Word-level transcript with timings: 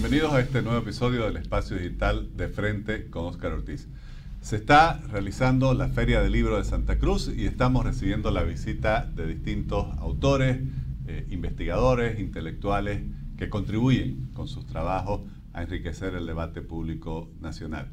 Bienvenidos 0.00 0.32
a 0.32 0.38
este 0.38 0.62
nuevo 0.62 0.78
episodio 0.78 1.24
del 1.24 1.38
Espacio 1.38 1.76
Digital 1.76 2.30
de 2.36 2.46
Frente 2.46 3.10
con 3.10 3.24
Óscar 3.24 3.50
Ortiz. 3.50 3.88
Se 4.40 4.54
está 4.54 5.00
realizando 5.10 5.74
la 5.74 5.88
Feria 5.88 6.22
del 6.22 6.30
Libro 6.30 6.56
de 6.56 6.62
Santa 6.62 7.00
Cruz 7.00 7.28
y 7.36 7.46
estamos 7.46 7.84
recibiendo 7.84 8.30
la 8.30 8.44
visita 8.44 9.10
de 9.12 9.26
distintos 9.26 9.88
autores, 9.98 10.60
eh, 11.08 11.26
investigadores, 11.30 12.20
intelectuales 12.20 13.02
que 13.38 13.50
contribuyen 13.50 14.30
con 14.34 14.46
sus 14.46 14.66
trabajos 14.66 15.22
a 15.52 15.62
enriquecer 15.62 16.14
el 16.14 16.26
debate 16.26 16.62
público 16.62 17.28
nacional. 17.40 17.90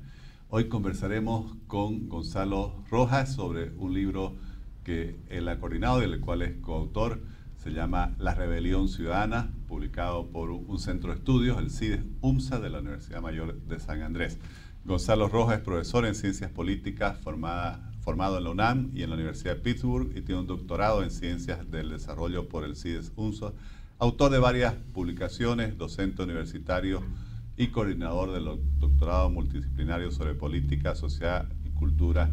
Hoy 0.50 0.70
conversaremos 0.70 1.56
con 1.66 2.08
Gonzalo 2.08 2.84
Rojas 2.92 3.34
sobre 3.34 3.72
un 3.78 3.96
libro 3.96 4.36
que 4.84 5.16
él 5.30 5.50
ha 5.50 5.60
coordinado 5.60 6.04
y 6.04 6.08
del 6.08 6.20
cual 6.20 6.44
es 6.44 6.56
coautor. 6.58 7.24
Se 7.66 7.72
llama 7.72 8.14
La 8.20 8.36
Rebelión 8.36 8.88
Ciudadana, 8.88 9.50
publicado 9.68 10.28
por 10.28 10.52
un 10.52 10.78
centro 10.78 11.10
de 11.10 11.18
estudios, 11.18 11.58
el 11.58 11.72
CIDES 11.72 12.04
UMSA 12.22 12.60
de 12.60 12.70
la 12.70 12.78
Universidad 12.78 13.22
Mayor 13.22 13.60
de 13.60 13.80
San 13.80 14.04
Andrés. 14.04 14.38
Gonzalo 14.86 15.28
Rojas 15.30 15.58
es 15.58 15.64
profesor 15.64 16.06
en 16.06 16.14
ciencias 16.14 16.52
políticas 16.52 17.18
formado 17.18 18.38
en 18.38 18.44
la 18.44 18.50
UNAM 18.52 18.92
y 18.94 19.02
en 19.02 19.10
la 19.10 19.16
Universidad 19.16 19.56
de 19.56 19.62
Pittsburgh 19.62 20.16
y 20.16 20.22
tiene 20.22 20.42
un 20.42 20.46
doctorado 20.46 21.02
en 21.02 21.10
ciencias 21.10 21.72
del 21.72 21.90
desarrollo 21.90 22.48
por 22.50 22.66
el 22.66 22.76
CIDES 22.76 23.14
UMSA. 23.16 23.54
Autor 23.98 24.32
de 24.32 24.38
varias 24.38 24.76
publicaciones, 24.94 25.76
docente 25.76 26.22
universitario 26.22 27.02
y 27.58 27.70
coordinador 27.70 28.32
del 28.32 28.60
doctorado 28.78 29.32
multidisciplinario 29.32 30.12
sobre 30.12 30.36
política, 30.36 30.94
sociedad 30.94 31.50
y 31.66 31.72
cultura 31.72 32.30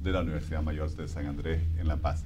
de 0.00 0.12
la 0.12 0.20
Universidad 0.20 0.62
Mayor 0.62 0.94
de 0.94 1.08
San 1.08 1.26
Andrés 1.26 1.60
en 1.76 1.88
La 1.88 1.96
Paz. 1.96 2.24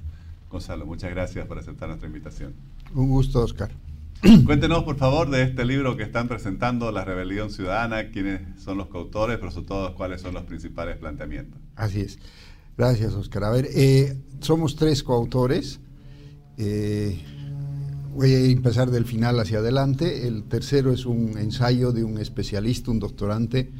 Gonzalo, 0.51 0.85
muchas 0.85 1.11
gracias 1.11 1.47
por 1.47 1.57
aceptar 1.57 1.87
nuestra 1.87 2.07
invitación. 2.07 2.53
Un 2.93 3.09
gusto, 3.09 3.41
Oscar. 3.41 3.71
Cuéntenos, 4.45 4.83
por 4.83 4.97
favor, 4.97 5.29
de 5.29 5.43
este 5.43 5.65
libro 5.65 5.97
que 5.97 6.03
están 6.03 6.27
presentando, 6.27 6.91
La 6.91 7.05
Rebelión 7.05 7.49
Ciudadana, 7.49 8.11
quiénes 8.11 8.61
son 8.61 8.77
los 8.77 8.87
coautores, 8.87 9.37
pero 9.37 9.49
sobre 9.49 9.67
todo 9.67 9.95
cuáles 9.95 10.21
son 10.21 10.33
los 10.33 10.43
principales 10.43 10.97
planteamientos. 10.97 11.59
Así 11.75 12.01
es. 12.01 12.19
Gracias, 12.77 13.13
Oscar. 13.13 13.45
A 13.45 13.49
ver, 13.49 13.67
eh, 13.73 14.17
somos 14.41 14.75
tres 14.75 15.01
coautores. 15.03 15.79
Eh, 16.57 17.19
voy 18.13 18.33
a 18.33 18.45
empezar 18.45 18.91
del 18.91 19.05
final 19.05 19.39
hacia 19.39 19.59
adelante. 19.59 20.27
El 20.27 20.43
tercero 20.43 20.91
es 20.91 21.05
un 21.05 21.37
ensayo 21.37 21.91
de 21.91 22.03
un 22.03 22.19
especialista, 22.19 22.91
un 22.91 22.99
doctorante, 22.99 23.71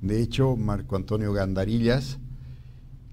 de 0.00 0.22
hecho, 0.22 0.56
Marco 0.56 0.96
Antonio 0.96 1.32
Gandarillas, 1.32 2.18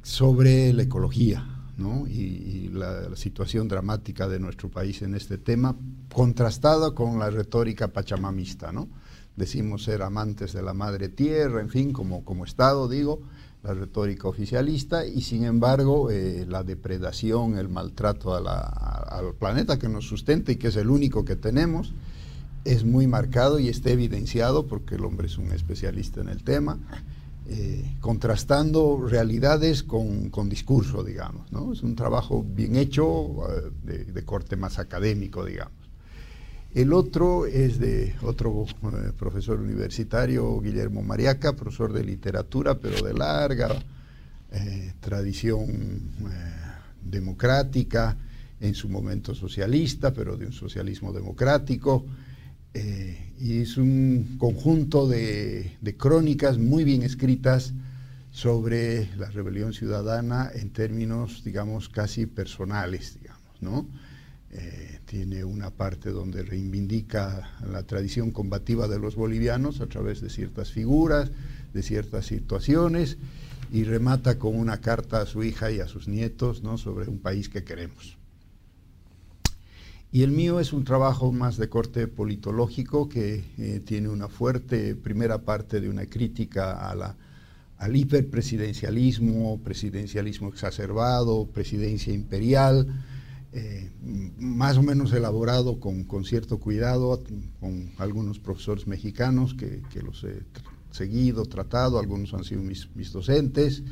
sobre 0.01 0.71
la 0.73 0.83
ecología 0.83 1.58
¿no? 1.79 2.05
y, 2.07 2.69
la, 2.73 3.15
situación 3.15 3.67
dramática 3.67 4.27
de 4.27 4.39
nuestro 4.39 4.69
país 4.69 5.01
en 5.01 5.15
este 5.15 5.37
tema, 5.37 5.75
contrastada 6.13 6.91
con 6.91 7.19
la 7.19 7.29
retórica 7.29 7.87
pachamamista. 7.87 8.71
¿no? 8.71 8.87
Decimos 9.35 9.83
ser 9.83 10.01
amantes 10.01 10.53
de 10.53 10.61
la 10.61 10.73
madre 10.73 11.09
tierra, 11.09 11.61
en 11.61 11.69
fin, 11.69 11.91
como, 11.91 12.23
como 12.23 12.45
Estado, 12.45 12.87
digo, 12.87 13.21
la 13.63 13.73
retórica 13.73 14.27
oficialista, 14.27 15.05
y 15.05 15.21
sin 15.21 15.43
embargo 15.43 16.11
eh, 16.11 16.45
la 16.47 16.63
depredación, 16.63 17.57
el 17.57 17.67
maltrato 17.69 18.35
al 18.35 19.33
planeta 19.35 19.77
que 19.77 19.89
nos 19.89 20.07
sustenta 20.07 20.51
y 20.51 20.55
que 20.55 20.69
es 20.69 20.75
el 20.77 20.89
único 20.89 21.25
que 21.25 21.35
tenemos, 21.35 21.93
es 22.65 22.85
muy 22.85 23.07
marcado 23.07 23.59
y 23.59 23.69
está 23.69 23.89
evidenciado 23.89 24.67
porque 24.67 24.95
el 24.95 25.05
hombre 25.05 25.27
es 25.27 25.37
un 25.37 25.51
especialista 25.51 26.21
en 26.21 26.29
el 26.29 26.43
tema. 26.43 26.77
Eh, 27.51 27.95
contrastando 27.99 29.07
realidades 29.09 29.81
con, 29.81 30.29
discurso, 30.49 31.03
digamos. 31.03 31.51
¿no? 31.51 31.73
Es 31.73 31.81
un 31.81 31.95
trabajo 31.95 32.45
bien 32.47 32.75
hecho, 32.75 33.37
eh, 33.87 34.05
de, 34.13 34.23
corte 34.23 34.55
más 34.55 34.77
académico, 34.77 35.43
digamos. 35.43 35.73
El 36.75 36.93
otro 36.93 37.47
es 37.47 37.79
de 37.79 38.13
otro 38.21 38.67
eh, 38.67 39.13
profesor 39.17 39.59
universitario, 39.59 40.61
Guillermo 40.61 41.01
Mariaca, 41.01 41.55
profesor 41.55 41.91
de 41.91 42.03
literatura, 42.03 42.75
pero 42.75 43.03
de 43.03 43.13
larga 43.15 43.69
tradición 44.99 46.01
democrática, 47.03 48.15
en 48.59 48.75
su 48.75 48.89
momento 48.89 49.33
socialista, 49.33 50.13
pero 50.13 50.37
de 50.37 50.45
un 50.45 50.53
socialismo 50.53 51.13
democrático. 51.13 52.05
Eh, 52.73 53.33
y 53.39 53.61
es 53.61 53.77
un 53.77 54.35
conjunto 54.37 55.07
de, 55.07 55.71
crónicas 55.97 56.57
muy 56.57 56.83
bien 56.83 57.03
escritas 57.03 57.73
sobre 58.31 59.09
la 59.17 59.29
rebelión 59.31 59.73
ciudadana 59.73 60.51
en 60.53 60.69
términos, 60.69 61.43
digamos, 61.43 61.89
casi 61.89 62.25
personales, 62.25 63.17
digamos, 63.19 63.61
¿no? 63.61 63.87
Eh, 64.51 64.99
tiene 65.05 65.43
una 65.43 65.69
parte 65.71 66.09
donde 66.09 66.43
reivindica 66.43 67.51
la 67.71 67.83
tradición 67.83 68.31
combativa 68.31 68.87
de 68.87 68.99
los 68.99 69.15
bolivianos 69.15 69.79
a 69.81 69.87
través 69.87 70.21
de 70.21 70.29
ciertas 70.29 70.71
figuras, 70.71 71.31
de 71.73 71.83
ciertas 71.83 72.25
situaciones, 72.25 73.17
y 73.71 73.83
remata 73.83 74.37
con 74.37 74.55
una 74.55 74.81
carta 74.81 75.21
a 75.21 75.25
su 75.25 75.43
hija 75.43 75.71
y 75.71 75.79
a 75.79 75.87
sus 75.87 76.07
nietos 76.07 76.63
¿no? 76.63 76.77
sobre 76.77 77.07
un 77.07 77.19
país 77.19 77.49
que 77.49 77.63
queremos. 77.63 78.18
Y 80.11 80.23
el 80.23 80.31
mío 80.31 80.59
es 80.59 80.73
un 80.73 80.85
trabajo 80.85 81.31
más 81.31 81.57
de 81.57 81.69
corte 81.69 82.07
politológico 82.07 83.07
que 83.07 83.43
eh, 83.59 83.79
tiene 83.85 84.09
una 84.09 84.27
fuerte 84.27 84.95
primera 84.95 85.43
parte 85.43 85.79
de 85.79 85.87
una 85.87 86.07
crítica 86.07 86.89
al 87.77 87.95
hiperpresidencialismo, 87.95 89.59
presidencialismo 89.63 90.49
exacerbado, 90.49 91.47
presidencia 91.53 92.11
imperial, 92.11 92.87
eh, 93.53 93.91
más 94.39 94.77
o 94.77 94.83
menos 94.83 95.13
elaborado 95.13 95.79
con, 95.79 96.25
cierto 96.25 96.57
cuidado, 96.59 97.21
con 97.59 97.91
algunos 97.99 98.39
profesores 98.39 98.87
mexicanos 98.87 99.53
que, 99.53 99.83
los 100.01 100.23
he 100.23 100.41
seguido, 100.89 101.45
tratado, 101.45 101.99
algunos 101.99 102.33
han 102.33 102.43
sido 102.43 102.63
mis, 102.63 102.89
mis 102.95 103.11
docentes 103.11 103.83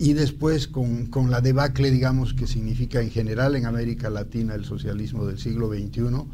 y 0.00 0.14
después 0.14 0.66
con, 0.66 1.06
con, 1.06 1.30
la 1.30 1.42
debacle, 1.42 1.90
digamos, 1.90 2.32
que 2.32 2.46
significa 2.46 3.02
en 3.02 3.10
general 3.10 3.54
en 3.54 3.66
América 3.66 4.08
Latina 4.08 4.54
el 4.54 4.64
socialismo 4.64 5.26
del 5.26 5.38
siglo 5.38 5.68
XXI 5.68 6.24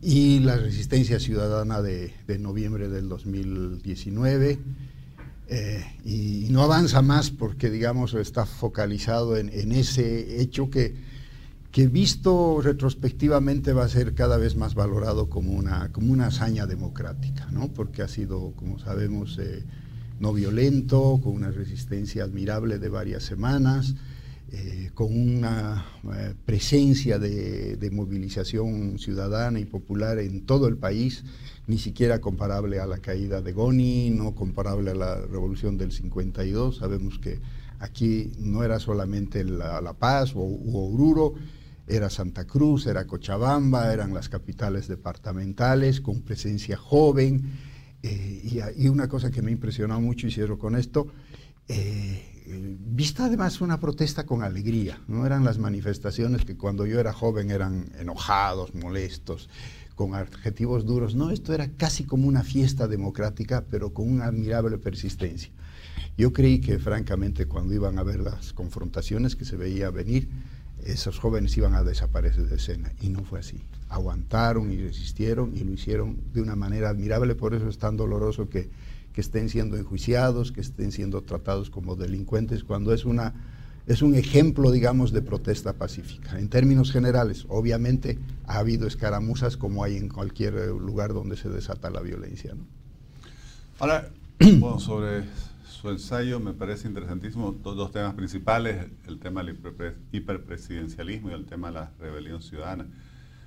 y 0.00 0.38
la 0.38 0.56
resistencia 0.56 1.20
ciudadana 1.20 1.82
de, 1.82 2.14
de 2.26 2.38
noviembre 2.38 2.88
del 2.88 3.10
2019. 3.10 4.58
Eh, 5.48 5.84
y 6.02 6.46
no 6.50 6.62
avanza 6.62 7.02
más 7.02 7.30
porque, 7.30 7.68
digamos, 7.68 8.14
está 8.14 8.46
focalizado 8.46 9.36
en, 9.36 9.50
en 9.50 9.72
ese 9.72 10.40
hecho 10.40 10.70
que, 10.70 10.94
que, 11.70 11.88
visto 11.88 12.62
retrospectivamente 12.62 13.74
va 13.74 13.84
a 13.84 13.88
ser 13.88 14.14
cada 14.14 14.38
vez 14.38 14.56
más 14.56 14.74
valorado 14.74 15.28
como 15.28 15.52
una, 15.52 15.92
como 15.92 16.10
una 16.10 16.28
hazaña 16.28 16.66
democrática, 16.66 17.48
¿no? 17.50 17.68
porque 17.68 18.00
ha 18.00 18.08
sido, 18.08 18.52
como 18.56 18.78
sabemos, 18.78 19.38
eh, 19.38 19.62
no 20.20 20.32
violento, 20.32 21.20
con 21.22 21.34
una 21.34 21.50
resistencia 21.50 22.24
admirable 22.24 22.78
de 22.78 22.88
varias 22.88 23.22
semanas, 23.22 23.94
eh, 24.50 24.90
con 24.94 25.12
una 25.12 25.84
eh, 26.14 26.34
presencia 26.46 27.18
de, 27.18 27.90
movilización 27.92 28.98
ciudadana 28.98 29.60
y 29.60 29.66
popular 29.66 30.18
en 30.18 30.46
todo 30.46 30.68
el 30.68 30.78
país, 30.78 31.22
ni 31.66 31.76
siquiera 31.76 32.20
comparable 32.20 32.80
a 32.80 32.86
la 32.86 32.96
caída 32.98 33.42
de 33.42 33.52
Goni, 33.52 34.08
no 34.08 34.34
comparable 34.34 34.92
a 34.92 34.94
la 34.94 35.20
revolución 35.20 35.76
del 35.76 35.92
52. 35.92 36.78
Sabemos 36.78 37.18
que 37.18 37.40
aquí 37.78 38.32
no 38.38 38.64
era 38.64 38.78
solamente 38.78 39.44
La, 39.44 39.92
Paz 39.98 40.32
o, 40.34 40.40
Oruro, 40.40 41.34
era 41.86 42.08
Santa 42.08 42.46
Cruz, 42.46 42.86
era 42.86 43.06
Cochabamba, 43.06 43.92
eran 43.92 44.14
las 44.14 44.30
capitales 44.30 44.88
departamentales 44.88 46.00
con 46.00 46.22
presencia 46.22 46.78
joven, 46.78 47.52
eh, 48.02 48.72
y, 48.76 48.88
una 48.88 49.08
cosa 49.08 49.30
que 49.30 49.42
me 49.42 49.50
impresionó 49.50 50.00
mucho, 50.00 50.26
y 50.26 50.30
cierro 50.30 50.58
con 50.58 50.76
esto, 50.76 51.08
eh, 51.68 52.38
vista 52.46 53.26
además 53.26 53.60
una 53.60 53.80
protesta 53.80 54.24
con 54.24 54.42
alegría, 54.42 55.00
no 55.08 55.26
eran 55.26 55.44
las 55.44 55.58
manifestaciones 55.58 56.44
que 56.44 56.56
cuando 56.56 56.86
yo 56.86 57.00
era 57.00 57.12
joven 57.12 57.50
eran 57.50 57.90
enojados, 57.98 58.74
molestos, 58.74 59.48
con 59.94 60.14
adjetivos 60.14 60.86
duros, 60.86 61.16
no, 61.16 61.30
esto 61.30 61.52
era 61.52 61.72
casi 61.72 62.04
como 62.04 62.28
una 62.28 62.44
fiesta 62.44 62.86
democrática, 62.86 63.64
pero 63.68 63.92
con 63.92 64.08
una 64.08 64.26
admirable 64.26 64.78
persistencia. 64.78 65.50
Yo 66.16 66.32
creí 66.32 66.60
que 66.60 66.78
francamente 66.78 67.46
cuando 67.46 67.74
iban 67.74 67.98
a 67.98 68.04
ver 68.04 68.20
las 68.20 68.52
confrontaciones 68.52 69.34
que 69.34 69.44
se 69.44 69.56
veía 69.56 69.90
venir, 69.90 70.28
esos 70.84 71.18
jóvenes 71.18 71.56
iban 71.56 71.74
a 71.74 71.84
desaparecer 71.84 72.48
de 72.48 72.56
escena, 72.56 72.92
y 73.00 73.08
no 73.08 73.24
fue 73.24 73.40
así 73.40 73.62
aguantaron 73.88 74.70
y 74.70 74.76
resistieron 74.76 75.52
y 75.56 75.64
lo 75.64 75.72
hicieron 75.72 76.18
de 76.32 76.42
una 76.42 76.56
manera 76.56 76.90
admirable, 76.90 77.34
por 77.34 77.54
eso 77.54 77.68
es 77.68 77.78
tan 77.78 77.96
doloroso 77.96 78.48
que, 78.48 78.68
que 79.12 79.20
estén 79.20 79.48
siendo 79.48 79.76
enjuiciados, 79.76 80.52
que 80.52 80.60
estén 80.60 80.92
siendo 80.92 81.22
tratados 81.22 81.70
como 81.70 81.96
delincuentes, 81.96 82.64
cuando 82.64 82.92
es, 82.92 83.04
una, 83.04 83.34
es 83.86 84.02
un 84.02 84.14
ejemplo, 84.14 84.70
digamos, 84.70 85.12
de 85.12 85.22
protesta 85.22 85.72
pacífica. 85.72 86.38
En 86.38 86.48
términos 86.48 86.92
generales, 86.92 87.46
obviamente 87.48 88.18
ha 88.46 88.58
habido 88.58 88.86
escaramuzas 88.86 89.56
como 89.56 89.84
hay 89.84 89.96
en 89.96 90.08
cualquier 90.08 90.68
lugar 90.68 91.14
donde 91.14 91.36
se 91.36 91.48
desata 91.48 91.90
la 91.90 92.00
violencia. 92.00 92.54
¿no? 92.54 92.66
Ahora, 93.78 94.10
sobre 94.78 95.24
su 95.80 95.90
ensayo 95.90 96.40
me 96.40 96.54
parece 96.54 96.88
interesantísimo 96.88 97.52
dos, 97.52 97.92
temas 97.92 98.14
principales, 98.14 98.88
el 99.06 99.20
tema 99.20 99.44
del 99.44 99.56
hiperpresidencialismo 100.10 101.30
y 101.30 101.34
el 101.34 101.46
tema 101.46 101.68
de 101.68 101.74
la 101.74 101.92
rebelión 102.00 102.42
ciudadana. 102.42 102.88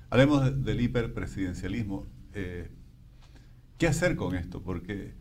Hablemos 0.08 0.64
del 0.64 0.80
hiperpresidencialismo. 0.80 2.06
Eh, 2.32 2.70
¿qué 3.76 3.86
hacer 3.86 4.16
con 4.16 4.34
esto? 4.34 4.62
Porque 4.62 5.12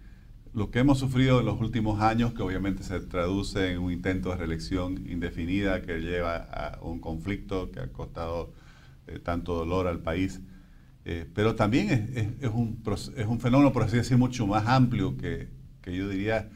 lo 0.54 0.72
que 0.72 0.80
hemos 0.80 1.00
sufrido 1.00 1.42
en 1.42 1.48
los 1.48 1.60
últimos 1.60 2.02
años, 2.02 2.34
que 2.34 2.44
obviamente 2.44 2.82
se 2.82 3.02
traduce 3.02 3.74
en 3.74 3.80
un 3.80 3.92
intento 3.92 4.30
de 4.30 4.38
reelección 4.38 5.06
indefinida 5.06 5.82
que 5.82 6.00
lleva 6.00 6.38
a 6.38 6.80
un 6.82 7.02
conflicto 7.02 7.72
que 7.72 7.82
ha 7.82 7.88
costado 7.92 8.54
eh, 9.08 9.20
tanto 9.20 9.54
dolor 9.54 9.88
al 9.88 10.00
país, 10.00 10.40
eh, 11.04 11.30
pero 11.36 11.56
también 11.56 12.38
es, 12.40 12.50
un, 12.50 12.82
fenómeno, 13.42 13.74
por 13.74 13.84
así 13.84 13.98
decir, 13.98 14.18
mucho 14.18 14.48
más 14.48 14.66
amplio 14.66 15.18
que 15.18 15.50
yo 15.84 16.08
diría 16.08 16.50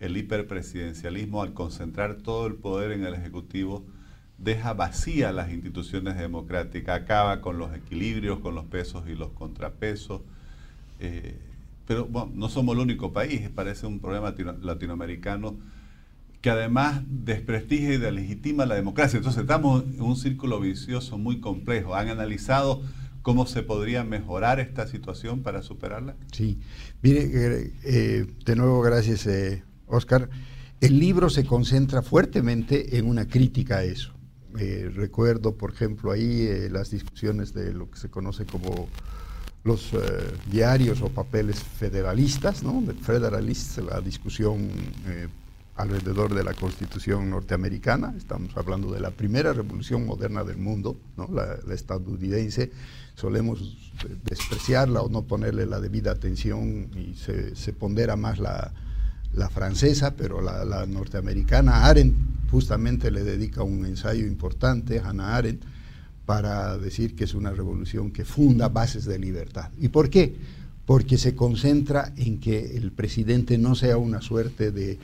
el 0.00 0.16
hiperpresidencialismo 0.16 1.42
al 1.42 1.54
concentrar 1.54 2.16
todo 2.16 2.46
el 2.46 2.54
poder 2.54 2.92
en 2.92 3.04
el 3.04 3.14
Ejecutivo 3.14 3.84
deja 4.38 4.72
vacías 4.72 5.34
las 5.34 5.50
instituciones 5.50 6.16
democráticas, 6.16 7.02
acaba 7.02 7.40
con 7.40 7.58
los 7.58 7.74
equilibrios, 7.74 8.38
con 8.38 8.54
los 8.54 8.64
pesos 8.66 9.08
y 9.08 9.14
los 9.14 9.30
contrapesos. 9.30 10.22
Eh, 11.00 11.36
pero 11.86 12.06
bueno, 12.06 12.30
no 12.34 12.48
somos 12.48 12.74
el 12.76 12.82
único 12.82 13.12
país, 13.12 13.48
parece 13.54 13.86
un 13.86 13.98
problema 13.98 14.34
latinoamericano 14.62 15.56
que 16.40 16.50
además 16.50 17.02
desprestigia 17.08 17.94
y 17.94 17.98
delegitima 17.98 18.64
la 18.64 18.76
democracia. 18.76 19.16
Entonces 19.16 19.42
estamos 19.42 19.82
en 19.82 20.02
un 20.02 20.16
círculo 20.16 20.60
vicioso 20.60 21.18
muy 21.18 21.40
complejo. 21.40 21.96
¿Han 21.96 22.08
analizado 22.08 22.82
cómo 23.22 23.46
se 23.46 23.62
podría 23.62 24.04
mejorar 24.04 24.60
esta 24.60 24.86
situación 24.86 25.42
para 25.42 25.62
superarla? 25.62 26.14
Sí, 26.30 26.60
mire, 27.02 27.22
eh, 27.22 27.72
eh, 27.84 28.26
de 28.44 28.56
nuevo 28.56 28.80
gracias, 28.82 29.26
Oscar. 29.88 30.28
El 30.80 30.98
libro 30.98 31.28
se 31.28 31.44
concentra 31.44 32.02
fuertemente 32.02 32.98
en 32.98 33.08
una 33.08 33.26
crítica 33.26 33.78
a 33.78 33.84
eso. 33.84 34.12
Eh, 34.58 34.90
recuerdo, 34.94 35.56
por 35.56 35.72
ejemplo, 35.72 36.10
ahí 36.10 36.42
eh, 36.42 36.68
las 36.70 36.90
discusiones 36.90 37.52
de 37.52 37.74
lo 37.74 37.90
que 37.90 37.98
se 37.98 38.08
conoce 38.08 38.46
como 38.46 38.88
los 39.64 39.92
eh, 39.92 39.98
diarios 40.50 41.02
o 41.02 41.08
papeles 41.08 41.62
federalistas, 41.62 42.62
¿no? 42.62 42.80
De 42.80 42.94
Federalist, 42.94 43.78
la 43.78 44.00
discusión 44.00 44.68
alrededor 45.76 46.34
de 46.34 46.42
la 46.42 46.54
Constitución 46.54 47.30
norteamericana. 47.30 48.14
Estamos 48.16 48.56
hablando 48.56 48.90
de 48.92 49.00
la 49.00 49.10
primera 49.10 49.52
revolución 49.52 50.06
moderna 50.06 50.42
del 50.42 50.56
mundo, 50.56 50.98
¿no? 51.16 51.28
la, 51.32 51.58
estadounidense. 51.72 52.72
Solemos 53.14 53.92
despreciarla 54.24 55.02
o 55.02 55.08
no 55.08 55.22
ponerle 55.22 55.66
la 55.66 55.78
debida 55.78 56.12
atención 56.12 56.90
y 56.96 57.14
se 57.14 57.72
pondera 57.72 58.16
más 58.16 58.38
la, 58.38 58.72
la 59.34 59.48
francesa, 59.48 60.14
pero 60.16 60.40
la, 60.40 60.86
norteamericana. 60.86 61.86
Arendt 61.86 62.16
justamente 62.50 63.10
le 63.10 63.24
dedica 63.24 63.62
un 63.62 63.84
ensayo 63.86 64.26
importante, 64.26 65.00
Hannah 65.00 65.36
Arendt, 65.36 65.62
para 66.24 66.76
decir 66.76 67.14
que 67.14 67.24
es 67.24 67.34
una 67.34 67.50
revolución 67.50 68.10
que 68.10 68.24
funda 68.24 68.68
bases 68.68 69.04
de 69.04 69.18
libertad. 69.18 69.70
¿Y 69.80 69.88
por 69.88 70.10
qué? 70.10 70.34
Porque 70.86 71.18
se 71.18 71.34
concentra 71.34 72.12
en 72.16 72.38
que 72.38 72.76
el 72.76 72.92
presidente 72.92 73.58
no 73.58 73.74
sea 73.74 73.96
una 73.96 74.20
suerte 74.20 74.70
de, 74.70 74.98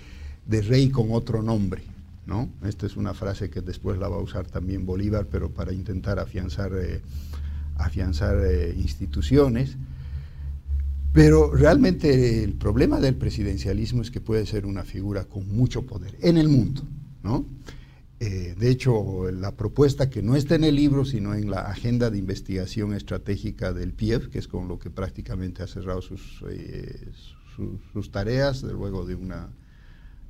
rey 0.46 0.90
con 0.90 1.12
otro 1.12 1.42
nombre. 1.42 1.82
¿no? 2.26 2.48
Esta 2.64 2.86
es 2.86 2.96
una 2.96 3.12
frase 3.14 3.50
que 3.50 3.60
después 3.60 3.98
la 3.98 4.08
va 4.08 4.16
a 4.16 4.20
usar 4.20 4.46
también 4.46 4.86
Bolívar, 4.86 5.26
pero 5.30 5.50
para 5.50 5.72
intentar 5.72 6.18
afianzar, 6.18 6.72
eh, 6.74 7.00
afianzar 7.76 8.38
eh, 8.44 8.74
instituciones. 8.76 9.76
Pero 11.14 11.54
realmente 11.54 12.42
el 12.42 12.54
problema 12.54 12.98
del 12.98 13.14
presidencialismo 13.14 14.02
es 14.02 14.10
que 14.10 14.20
puede 14.20 14.46
ser 14.46 14.66
una 14.66 14.82
figura 14.82 15.26
con 15.26 15.46
mucho 15.46 15.86
poder 15.86 16.18
en 16.20 16.36
el 16.36 16.48
mundo, 16.48 16.82
¿no? 17.22 17.46
Eh, 18.18 18.56
de 18.58 18.68
hecho, 18.68 19.30
la 19.30 19.56
propuesta 19.56 20.10
que 20.10 20.22
no 20.22 20.34
está 20.34 20.56
en 20.56 20.64
el 20.64 20.74
libro, 20.74 21.04
sino 21.04 21.32
en 21.34 21.52
la 21.52 21.68
agenda 21.68 22.10
de 22.10 22.18
investigación 22.18 22.94
estratégica 22.94 23.72
del 23.72 23.92
PIEF, 23.92 24.26
que 24.26 24.40
es 24.40 24.48
con 24.48 24.66
lo 24.66 24.80
que 24.80 24.90
prácticamente 24.90 25.62
ha 25.62 25.68
cerrado 25.68 26.02
sus, 26.02 26.42
eh, 26.50 27.12
sus 27.92 28.10
tareas, 28.10 28.64
luego 28.64 29.06
de 29.06 29.14
una 29.14 29.50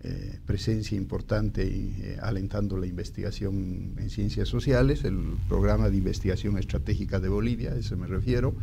eh, 0.06 0.38
presencia 0.44 0.98
importante 0.98 1.66
eh, 1.66 2.18
alentando 2.20 2.76
la 2.76 2.86
investigación 2.86 3.94
en 3.96 4.10
ciencias 4.10 4.50
sociales, 4.50 5.02
el 5.02 5.18
programa 5.48 5.88
de 5.88 5.96
investigación 5.96 6.58
estratégica 6.58 7.20
de 7.20 7.30
Bolivia, 7.30 7.72
a 7.72 7.76
eso 7.76 7.96
me 7.96 8.06
refiero, 8.06 8.54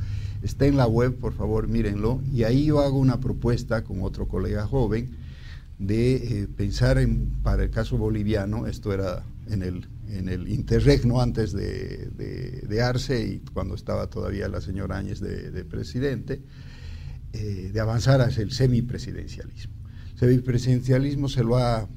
está 0.43 0.67
en 0.67 0.77
la 0.77 0.85
web, 0.85 1.15
por 1.15 1.33
favor 1.33 1.67
mírenlo, 1.67 2.21
y 2.31 2.43
ahí 2.43 2.65
yo 2.65 2.79
hago 2.81 2.99
una 2.99 3.19
propuesta 3.19 3.83
con 3.83 4.03
otro 4.03 4.27
colega 4.27 4.67
joven 4.67 5.09
de 5.79 6.15
eh, 6.15 6.47
pensar 6.55 6.99
en, 6.99 7.31
para 7.41 7.63
el 7.63 7.71
caso 7.71 7.97
boliviano, 7.97 8.67
esto 8.67 8.93
era 8.93 9.23
en 9.47 9.63
el, 9.63 9.87
en 10.09 10.29
el 10.29 10.47
interregno 10.47 11.21
antes 11.21 11.53
de, 11.53 12.11
de, 12.67 12.81
Arce 12.83 13.25
y 13.25 13.39
cuando 13.51 13.73
estaba 13.73 14.05
todavía 14.05 14.47
la 14.47 14.61
señora 14.61 14.99
Áñez 14.99 15.19
de, 15.19 15.65
presidente, 15.65 16.39
de 17.33 17.79
avanzar 17.79 18.21
hacia 18.21 18.43
el 18.43 18.51
semipresidencialismo 18.51 19.80
el 20.29 20.43
presidencialismo 20.43 21.29
se 21.29 21.43
lo 21.43 21.57
ha 21.57 21.89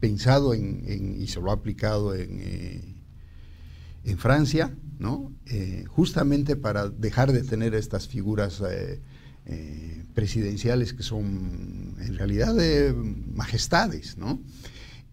pensado 0.00 0.54
y 0.54 1.26
se 1.26 1.40
lo 1.40 1.50
ha 1.50 1.54
aplicado 1.54 2.14
en, 2.14 2.40
eh, 2.40 2.94
en 4.04 4.18
Francia, 4.18 4.74
¿no? 4.98 5.32
Eh, 5.46 5.84
justamente 5.88 6.56
para 6.56 6.88
dejar 6.88 7.32
de 7.32 7.42
tener 7.42 7.74
estas 7.74 8.06
figuras 8.06 8.62
eh, 8.66 9.00
presidenciales 10.14 10.92
que 10.92 11.02
son 11.02 11.96
en 11.98 12.16
realidad 12.16 12.54
majestades, 13.34 14.16
¿no? 14.18 14.40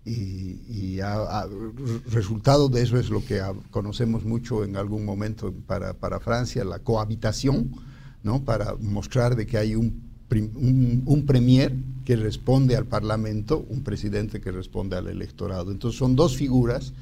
Y, 0.05 0.99
resultado 2.09 2.69
de 2.69 2.81
eso 2.81 2.97
es 2.97 3.09
lo 3.09 3.23
que 3.23 3.41
conocemos 3.71 4.23
mucho 4.23 4.63
en 4.63 4.77
algún 4.77 5.05
momento 5.05 5.53
para, 5.53 5.93
para 5.93 6.19
Francia, 6.19 6.63
la 6.63 6.79
cohabitación, 6.79 7.71
¿no? 8.23 8.43
para 8.43 8.75
mostrar 8.75 9.35
de 9.35 9.45
que 9.45 9.57
hay 9.57 9.75
un 9.75 10.06
un, 10.29 11.23
premier 11.25 11.73
que 12.03 12.15
responde 12.15 12.75
al 12.75 12.85
Parlamento, 12.85 13.65
un 13.69 13.83
presidente 13.83 14.41
que 14.41 14.51
responde 14.51 14.95
al 14.95 15.07
electorado. 15.07 15.71
Entonces 15.71 15.97
son 15.97 16.15
dos 16.15 16.35
figuras 16.35 16.93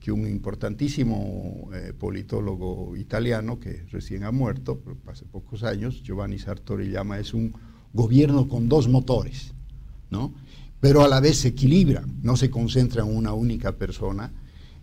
que 0.00 0.12
un 0.12 0.28
importantísimo 0.28 1.70
eh, 1.74 1.92
politólogo 1.98 2.96
italiano 2.96 3.58
que 3.58 3.84
recién 3.90 4.24
ha 4.24 4.30
muerto, 4.30 4.80
hace 5.06 5.24
pocos 5.24 5.64
años, 5.64 6.02
Giovanni 6.02 6.38
Sartori 6.38 6.90
llama, 6.90 7.18
es 7.18 7.34
un 7.34 7.52
gobierno 7.92 8.48
con 8.48 8.68
dos 8.68 8.88
motores, 8.88 9.52
¿no? 10.10 10.32
pero 10.80 11.02
a 11.02 11.08
la 11.08 11.20
vez 11.20 11.38
se 11.38 11.48
equilibra, 11.48 12.04
no 12.22 12.36
se 12.36 12.50
concentra 12.50 13.02
en 13.02 13.14
una 13.14 13.32
única 13.32 13.72
persona, 13.72 14.30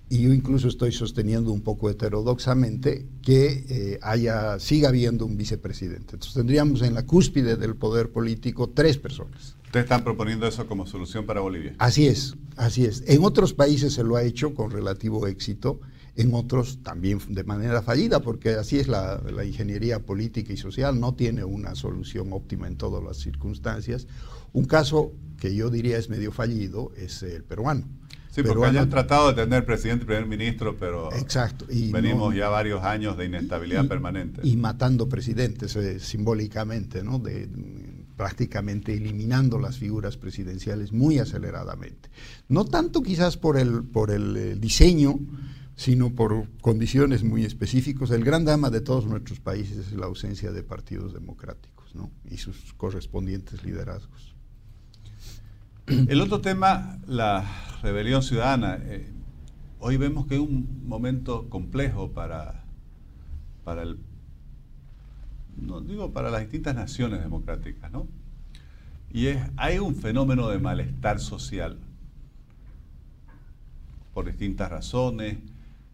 y 0.09 0.21
yo 0.21 0.33
incluso 0.33 0.67
estoy 0.67 0.91
sosteniendo 0.91 1.51
un 1.51 1.61
poco 1.61 1.89
heterodoxamente 1.89 3.07
que 3.23 3.65
eh, 3.69 3.99
haya, 4.01 4.59
siga 4.59 4.89
habiendo 4.89 5.25
un 5.25 5.35
vicepresidente. 5.35 6.15
Entonces 6.15 6.33
tendríamos 6.33 6.81
en 6.83 6.93
la 6.93 7.05
cúspide 7.05 7.55
del 7.55 7.75
poder 7.75 8.11
político 8.11 8.69
tres 8.69 8.97
personas. 8.97 9.55
Ustedes 9.65 9.85
están 9.85 10.03
proponiendo 10.03 10.47
eso 10.47 10.67
como 10.67 10.85
solución 10.85 11.25
para 11.25 11.41
Bolivia. 11.41 11.75
Así 11.79 12.07
es, 12.07 12.35
así 12.55 12.85
es. 12.85 13.03
En 13.07 13.23
otros 13.23 13.53
países 13.53 13.93
se 13.93 14.03
lo 14.03 14.15
ha 14.15 14.23
hecho 14.23 14.53
con 14.53 14.69
relativo 14.69 15.27
éxito, 15.27 15.79
en 16.15 16.33
otros 16.33 16.81
también 16.81 17.19
de 17.27 17.43
manera 17.43 17.81
fallida, 17.81 18.21
porque 18.21 18.51
así 18.51 18.77
es 18.77 18.87
la, 18.87 19.21
la 19.33 19.43
ingeniería 19.43 19.99
política 20.05 20.53
y 20.53 20.57
social, 20.57 20.99
no 20.99 21.15
tiene 21.15 21.43
una 21.43 21.75
solución 21.75 22.31
óptima 22.31 22.67
en 22.67 22.77
todas 22.77 23.03
las 23.03 23.17
circunstancias. 23.17 24.07
Un 24.53 24.65
caso 24.65 25.11
que 25.37 25.53
yo 25.53 25.69
diría 25.69 25.97
es 25.97 26.09
medio 26.09 26.31
fallido 26.31 26.93
es 26.95 27.21
el 27.23 27.43
peruano 27.43 27.85
Sí, 28.35 28.43
porque 28.43 28.65
hayan 28.65 28.89
tratado 28.89 29.31
de 29.31 29.43
tener 29.43 29.65
presidente 29.65 30.03
y 30.03 30.07
primer 30.07 30.25
ministro, 30.25 30.75
pero 30.75 31.09
exacto, 31.13 31.65
y 31.69 31.89
venimos 31.89 32.35
ya 32.35 32.49
varios 32.49 32.83
años 32.83 33.15
de 33.17 33.27
inestabilidad 33.27 33.87
permanente. 33.87 34.41
Y 34.43 34.57
matando 34.57 35.07
presidentes 35.07 35.73
eh, 35.77 36.01
simbólicamente, 36.01 37.01
¿no? 37.01 37.17
De, 37.17 37.47
prácticamente 38.17 38.93
eliminando 38.93 39.57
las 39.57 39.77
figuras 39.77 40.17
presidenciales 40.17 40.91
muy 40.91 41.19
aceleradamente. 41.19 42.09
No 42.49 42.65
tanto 42.65 43.01
quizás 43.01 43.37
por 43.37 43.57
el, 43.57 43.83
por 43.83 44.11
el 44.11 44.35
eh, 44.35 44.55
diseño, 44.55 45.17
sino 45.77 46.13
por 46.13 46.49
condiciones 46.59 47.23
muy 47.23 47.45
específicas. 47.45 48.11
El 48.11 48.25
gran 48.25 48.43
drama 48.43 48.69
de 48.69 48.81
todos 48.81 49.05
nuestros 49.05 49.39
países 49.39 49.77
es 49.87 49.93
la 49.93 50.07
ausencia 50.07 50.51
de 50.51 50.61
partidos 50.61 51.13
democráticos 51.13 51.95
¿no? 51.95 52.11
y 52.29 52.37
sus 52.37 52.73
correspondientes 52.73 53.63
liderazgos. 53.63 54.34
El 55.87 56.19
otro 56.19 56.41
tema, 56.41 56.97
la 57.05 57.45
rebelión 57.83 58.23
ciudadana. 58.23 58.79
Eh, 58.81 59.05
hoy 59.79 59.97
vemos 59.97 60.25
que 60.25 60.33
es 60.33 60.41
un 60.41 60.81
momento 60.87 61.47
complejo 61.47 62.09
para, 62.09 62.63
para 63.63 63.83
el, 63.83 63.99
no 65.57 65.81
digo 65.81 66.11
para 66.11 66.31
las 66.31 66.41
distintas 66.41 66.73
naciones 66.73 67.21
democráticas, 67.21 67.91
¿no? 67.91 68.07
Y 69.13 69.27
es, 69.27 69.43
hay 69.57 69.77
un 69.77 69.93
fenómeno 69.93 70.49
de 70.49 70.57
malestar 70.57 71.19
social 71.19 71.77
por 74.15 74.25
distintas 74.25 74.71
razones, 74.71 75.37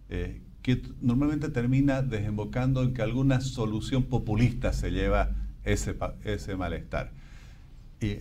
eh, 0.08 0.40
que 0.62 0.82
normalmente 1.02 1.50
termina 1.50 2.02
desembocando 2.02 2.82
en 2.84 2.94
que 2.94 3.02
alguna 3.02 3.42
solución 3.42 4.04
populista 4.04 4.72
se 4.72 4.92
lleva 4.92 5.32
ese, 5.66 5.98
ese 6.24 6.56
malestar 6.56 7.12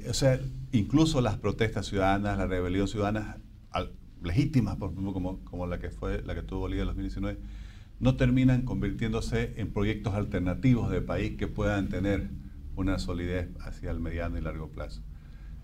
o 0.08 0.14
sea, 0.14 0.38
incluso 0.72 1.20
las 1.20 1.36
protestas 1.38 1.86
ciudadanas, 1.86 2.36
la 2.38 2.46
rebelión 2.46 2.86
ciudadana, 2.86 3.38
legítimas, 4.22 4.76
por 4.76 4.90
ejemplo, 4.90 5.12
como, 5.12 5.42
como, 5.44 5.66
la 5.66 5.78
que 5.78 5.90
fue 5.90 6.22
la 6.22 6.34
que 6.34 6.42
tuvo 6.42 6.60
Bolivia 6.60 6.82
en 6.82 6.88
2019, 6.88 7.38
no 7.98 8.16
terminan 8.16 8.62
convirtiéndose 8.62 9.54
en 9.56 9.72
proyectos 9.72 10.14
alternativos 10.14 10.90
de 10.90 11.00
país 11.00 11.36
que 11.36 11.46
puedan 11.46 11.88
tener 11.88 12.28
una 12.76 12.98
solidez 12.98 13.48
hacia 13.60 13.90
el 13.90 14.00
mediano 14.00 14.38
y 14.38 14.40
largo 14.40 14.70
plazo. 14.70 15.02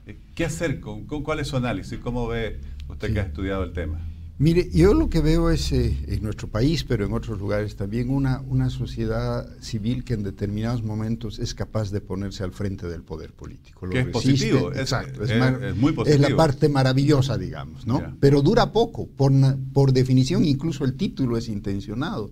Eh, 0.07 0.19
¿Qué 0.35 0.45
hacer? 0.45 0.81
Con, 0.81 1.07
¿Cuál 1.07 1.41
es 1.41 1.49
su 1.49 1.57
análisis? 1.57 1.99
¿Cómo 1.99 2.27
ve 2.27 2.61
usted 2.89 3.13
que 3.13 3.21
ha 3.21 3.25
estudiado 3.25 3.65
el 3.65 3.73
tema? 3.73 4.01
Mire, 4.39 4.69
yo 4.71 4.93
lo 4.93 5.09
que 5.09 5.21
veo 5.21 5.49
es 5.49 5.73
eh, 5.73 5.97
en 6.09 6.23
nuestro 6.23 6.49
país, 6.49 6.85
pero 6.85 7.07
en 7.07 7.15
otros 7.15 7.39
lugares 7.39 7.75
también, 7.75 8.11
una, 8.11 8.43
una 8.43 8.69
sociedad 8.69 9.49
civil 9.61 10.05
que 10.05 10.13
en 10.13 10.23
determinados 10.23 10.83
momentos 10.83 11.39
es 11.39 11.55
capaz 11.55 11.91
de 11.91 12.03
ponerse 12.03 12.45
al 12.45 12.53
frente 12.53 12.87
del 12.87 13.03
poder 13.03 13.33
político. 13.33 13.89
que 13.89 14.01
es 14.01 14.07
positivo. 14.09 14.75
Exacto, 14.75 15.25
es, 15.25 15.75
muy 15.77 15.93
positivo. 15.93 16.23
Es 16.23 16.31
la 16.31 16.37
parte 16.37 16.69
maravillosa, 16.69 17.39
digamos, 17.39 17.87
¿no? 17.87 18.15
Pero 18.21 18.43
dura 18.43 18.73
poco, 18.73 19.07
por, 19.07 19.33
por 19.73 19.95
definición, 19.95 20.45
incluso 20.45 20.85
el 20.85 20.97
título 20.97 21.39
es 21.39 21.49
intencionado. 21.49 22.31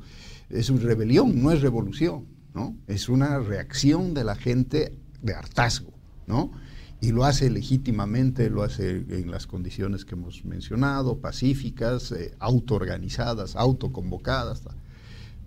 Es 0.50 0.68
una 0.68 0.82
rebelión, 0.82 1.42
no 1.42 1.52
es 1.52 1.62
revolución, 1.62 2.26
¿no? 2.52 2.76
Es 2.86 3.08
una 3.08 3.38
reacción 3.38 4.12
de 4.12 4.24
la 4.24 4.36
gente 4.36 4.92
de 5.22 5.32
hartazgo, 5.32 5.94
¿no? 6.26 6.52
Y 7.00 7.12
lo 7.12 7.24
hace 7.24 7.50
legítimamente, 7.50 8.48
lo 8.50 8.62
hace 8.62 9.04
en 9.08 9.30
las 9.30 9.46
condiciones 9.46 10.04
que 10.04 10.14
hemos 10.14 10.44
mencionado, 10.44 11.18
pacíficas, 11.18 12.12
eh, 12.12 12.34
autoorganizadas, 12.38 13.56
autoconvocadas. 13.56 14.62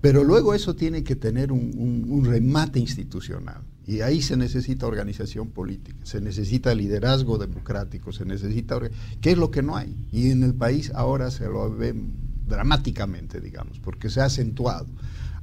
Pero 0.02 0.24
luego 0.24 0.54
eso 0.54 0.76
tiene 0.76 1.04
que 1.04 1.16
tener 1.16 1.52
un, 1.52 2.24
remate 2.24 2.80
institucional. 2.80 3.62
Y 3.88 4.02
ahí 4.02 4.22
se 4.22 4.38
necesita 4.38 4.86
organización 4.86 5.50
política, 5.50 5.98
se 6.04 6.22
necesita 6.22 6.76
liderazgo 6.76 7.38
democrático, 7.38 8.12
se 8.12 8.26
necesita... 8.26 8.80
¿Qué 9.22 9.32
es 9.32 9.38
lo 9.38 9.50
que 9.50 9.64
no 9.64 9.78
hay? 9.78 9.96
Y 10.12 10.30
en 10.30 10.44
el 10.44 10.54
país 10.54 10.92
ahora 10.94 11.32
se 11.32 11.46
lo 11.46 11.74
ve 11.74 11.96
dramáticamente, 12.48 13.42
digamos, 13.42 13.80
porque 13.80 14.10
se 14.10 14.22
ha 14.22 14.26
acentuado 14.26 14.88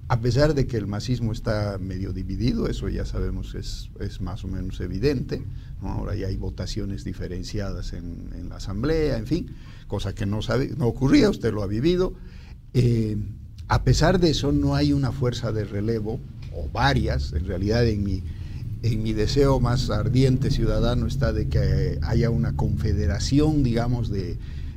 a 0.09 0.21
pesar 0.21 0.55
de 0.55 0.67
que 0.67 0.77
el 0.77 0.87
masismo 0.87 1.33
está 1.33 1.79
medio 1.79 2.13
dividido, 2.13 2.69
eso 2.69 2.89
ya 2.89 3.07
sabemos 3.07 3.55
es, 3.55 3.91
es 4.01 4.21
más 4.21 4.45
o 4.45 4.49
menos 4.49 4.81
evidente, 4.81 5.43
ahora 5.81 6.15
ya 6.15 6.27
hay 6.27 6.37
votaciones 6.37 7.05
diferenciadas 7.05 7.93
en, 7.93 8.49
la 8.49 8.57
Asamblea, 8.57 9.17
en 9.17 9.27
fin, 9.27 9.51
cosa 9.87 10.15
que 10.15 10.27
no, 10.27 10.43
sabe, 10.43 10.73
no 10.77 10.87
ocurría, 10.87 11.31
usted 11.31 11.53
lo 11.53 11.63
ha 11.63 11.67
vivido. 11.67 12.13
Eh, 12.75 13.17
a 13.69 13.83
pesar 13.83 14.21
de 14.21 14.31
eso, 14.31 14.53
no 14.53 14.75
hay 14.75 14.93
una 14.93 15.11
fuerza 15.11 15.53
de 15.53 15.65
relevo, 15.65 16.21
o 16.53 16.69
varias, 16.71 17.33
en 17.33 17.47
realidad 17.47 17.87
en 17.87 18.05
mi, 18.05 18.23
en 18.83 19.03
mi 19.03 19.15
deseo 19.15 19.59
más 19.59 19.89
ardiente 19.89 20.51
ciudadano 20.51 21.07
está 21.07 21.33
de 21.33 21.49
que 21.49 21.99
haya 22.03 22.29
una 22.29 22.55
confederación, 22.55 23.63
digamos, 23.63 24.11
de, 24.11 24.37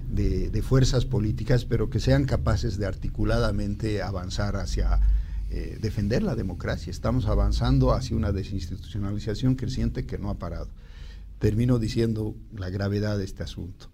de, 0.09 0.61
fuerzas 0.61 1.05
políticas, 1.05 1.65
pero 1.65 1.89
que 1.89 1.99
sean 1.99 2.25
capaces 2.25 2.77
de 2.77 2.85
articuladamente 2.85 4.01
avanzar 4.01 4.55
hacia 4.55 4.99
eh, 5.49 5.77
defender 5.79 6.23
la 6.23 6.35
democracia. 6.35 6.91
Estamos 6.91 7.25
avanzando 7.25 7.93
hacia 7.93 8.17
una 8.17 8.31
desinstitucionalización 8.31 9.55
creciente 9.55 10.05
que 10.05 10.17
no 10.17 10.29
ha 10.29 10.35
parado. 10.35 10.67
Termino 11.39 11.79
diciendo 11.79 12.35
la 12.53 12.69
gravedad 12.69 13.17
de 13.17 13.25
este 13.25 13.43
asunto. 13.43 13.89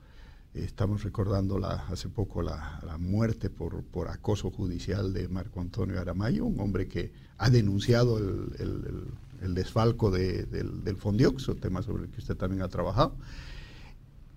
estamos 0.53 1.03
recordando 1.03 1.63
hace 1.65 2.09
poco 2.09 2.41
la, 2.41 2.79
muerte 2.99 3.49
por, 3.49 3.83
por, 3.83 4.07
acoso 4.07 4.51
judicial 4.51 5.13
de 5.13 5.27
Marco 5.27 5.61
Antonio 5.61 5.99
Aramayo, 5.99 6.45
un 6.45 6.59
hombre 6.59 6.87
que 6.87 7.11
ha 7.37 7.49
denunciado 7.49 8.17
el, 8.17 9.05
el, 9.41 9.53
desfalco 9.55 10.09
del, 10.09 10.83
del 10.83 10.97
Fondioxo, 10.97 11.55
tema 11.55 11.81
sobre 11.81 12.03
el 12.03 12.09
que 12.09 12.19
usted 12.19 12.35
también 12.35 12.61
ha 12.61 12.67
trabajado. 12.67 13.15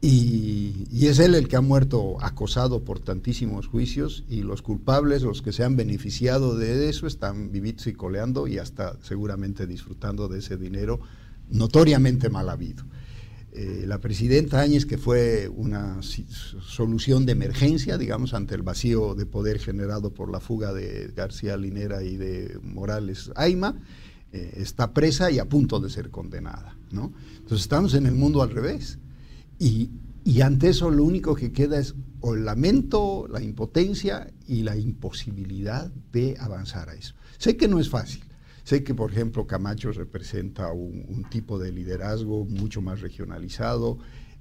Y, 0.01 1.07
es 1.07 1.19
él 1.19 1.35
el 1.35 1.49
que 1.49 1.57
ha 1.57 1.61
muerto 1.61 2.23
acosado 2.23 2.85
por 2.85 3.01
tantísimos 3.01 3.67
juicios 3.67 4.25
y 4.29 4.43
los 4.43 4.61
culpables, 4.61 5.23
los 5.23 5.41
que 5.41 5.53
se 5.53 5.65
han 5.65 5.77
beneficiado 5.77 6.57
de 6.57 6.89
eso, 6.89 7.07
están 7.07 7.53
vivitos 7.53 7.87
y 7.87 7.93
coleando 7.93 8.47
y 8.47 8.59
hasta 8.59 8.97
seguramente 9.03 9.67
disfrutando 9.67 10.29
de 10.29 10.41
ese 10.41 10.57
dinero 10.57 11.01
notoriamente 11.49 12.29
mal 12.29 12.49
habido. 12.49 12.85
Eh, 13.53 13.85
la 13.87 14.01
presidenta 14.01 14.61
Áñez, 14.61 14.85
que 14.85 14.99
fue 14.99 15.49
una 15.49 16.03
solución 16.03 17.25
de 17.25 17.33
emergencia, 17.33 17.97
digamos, 17.97 18.35
ante 18.35 18.55
el 18.55 18.63
vacío 18.63 19.15
de 19.15 19.25
poder 19.25 19.59
generado 19.59 20.13
por 20.13 20.31
la 20.31 20.41
fuga 20.41 20.75
de 20.75 21.11
García 21.17 21.57
Linera 21.57 22.03
y 22.03 22.17
de 22.17 22.59
Morales 22.63 23.31
Aima, 23.35 23.75
eh, 24.33 24.53
está 24.59 24.93
presa 24.93 25.31
y 25.31 25.39
a 25.39 25.47
punto 25.47 25.81
de 25.81 25.89
ser 25.89 26.11
condenada. 26.11 26.77
¿no? 26.91 27.13
Entonces 27.37 27.61
estamos 27.61 27.95
en 27.95 28.05
el 28.05 28.15
mundo 28.15 28.43
al 28.43 28.51
revés. 28.51 28.99
Y, 29.59 29.91
ante 30.43 30.69
eso 30.69 30.91
lo 30.91 31.05
único 31.05 31.35
que 31.35 31.53
queda 31.53 31.79
es 31.79 31.95
el 32.23 32.45
lamento, 32.45 33.27
la 33.31 33.41
impotencia 33.41 34.33
y 34.47 34.63
la 34.63 34.77
imposibilidad 34.77 35.91
de 36.13 36.37
avanzar 36.39 36.89
a 36.89 36.95
eso. 36.95 37.15
Sé 37.39 37.57
que 37.57 37.69
no 37.69 37.79
es 37.79 37.89
fácil. 37.89 38.23
Sé 38.65 38.83
que, 38.83 38.95
por 38.95 39.13
ejemplo, 39.13 39.47
Camacho 39.47 39.93
representa 39.93 40.73
un, 40.73 41.25
tipo 41.31 41.59
de 41.59 41.71
liderazgo 41.71 42.45
mucho 42.45 42.83
más 42.83 43.01
regionalizado. 43.01 43.99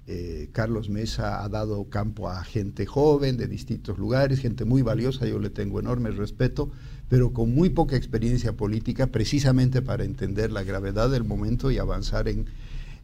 Eh, 0.08 0.50
Carlos 0.52 0.90
Mesa 0.90 1.44
ha 1.44 1.50
dado 1.50 1.90
campo 1.90 2.30
a 2.30 2.44
gente 2.44 2.86
joven 2.86 3.38
de 3.38 3.48
distintos 3.48 4.00
lugares, 4.00 4.40
gente 4.40 4.66
muy 4.66 4.82
valiosa, 4.82 5.28
yo 5.28 5.40
le 5.40 5.50
tengo 5.50 5.80
enorme 5.80 6.12
respeto, 6.12 6.72
pero 7.08 7.34
con 7.34 7.54
muy 7.54 7.70
poca 7.70 7.96
experiencia 7.96 8.54
política, 8.54 9.08
precisamente 9.08 9.82
para 9.82 10.04
entender 10.04 10.52
la 10.52 10.64
gravedad 10.64 11.10
del 11.10 11.24
momento 11.24 11.72
y 11.72 11.78
avanzar 11.78 12.28
en, 12.28 12.46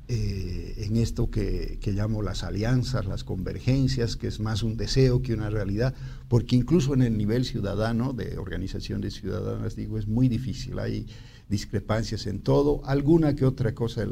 eh, 0.08 0.74
en 0.78 0.98
esto 0.98 1.30
que, 1.30 1.80
llamo 1.86 2.22
las 2.22 2.44
alianzas, 2.44 3.06
las 3.06 3.24
convergencias, 3.24 4.16
que 4.16 4.28
es 4.28 4.40
más 4.40 4.64
un 4.64 4.76
deseo 4.76 5.22
que 5.22 5.34
una 5.34 5.50
realidad, 5.50 5.94
porque 6.28 6.56
incluso 6.56 6.94
en 6.94 7.02
el 7.02 7.18
nivel 7.18 7.46
ciudadano, 7.46 8.14
de 8.14 8.38
organizaciones 8.38 9.14
ciudadanas, 9.14 9.76
digo, 9.76 9.98
es 9.98 10.08
muy 10.08 10.28
difícil, 10.28 10.80
hay 10.80 11.08
discrepancias 11.50 12.28
en 12.28 12.42
todo, 12.42 12.82
alguna 12.86 13.36
que 13.36 13.46
otra 13.46 13.74
cosa 13.74 14.06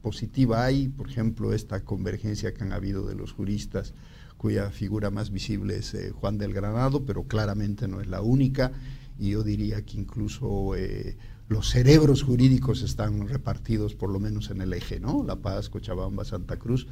positiva 0.00 0.64
hay, 0.64 0.88
por 0.88 1.10
ejemplo, 1.10 1.52
esta 1.52 1.84
convergencia 1.84 2.54
que 2.54 2.62
han 2.62 2.72
habido 2.72 3.06
de 3.06 3.14
los 3.14 3.32
juristas, 3.32 3.92
cuya 4.38 4.70
figura 4.70 5.10
más 5.10 5.30
visible 5.30 5.76
es 5.76 5.92
eh, 5.92 6.12
Juan 6.12 6.38
del 6.38 6.54
Granado, 6.54 7.04
pero 7.04 7.24
claramente 7.24 7.88
no 7.88 8.00
es 8.00 8.06
la 8.06 8.22
única, 8.22 8.72
y 9.18 9.30
yo 9.30 9.42
diría 9.42 9.82
que 9.84 9.98
incluso... 9.98 10.76
Eh, 10.76 11.16
los 11.50 11.68
cerebros 11.68 12.22
jurídicos 12.22 12.80
están 12.82 13.26
repartidos 13.26 13.96
por 13.96 14.08
lo 14.08 14.20
menos 14.20 14.50
en 14.50 14.60
el 14.60 14.72
eje, 14.72 15.00
¿no? 15.00 15.24
La 15.24 15.34
Paz, 15.34 15.68
Cochabamba, 15.68 16.24
Santa 16.24 16.60
Cruz, 16.60 16.86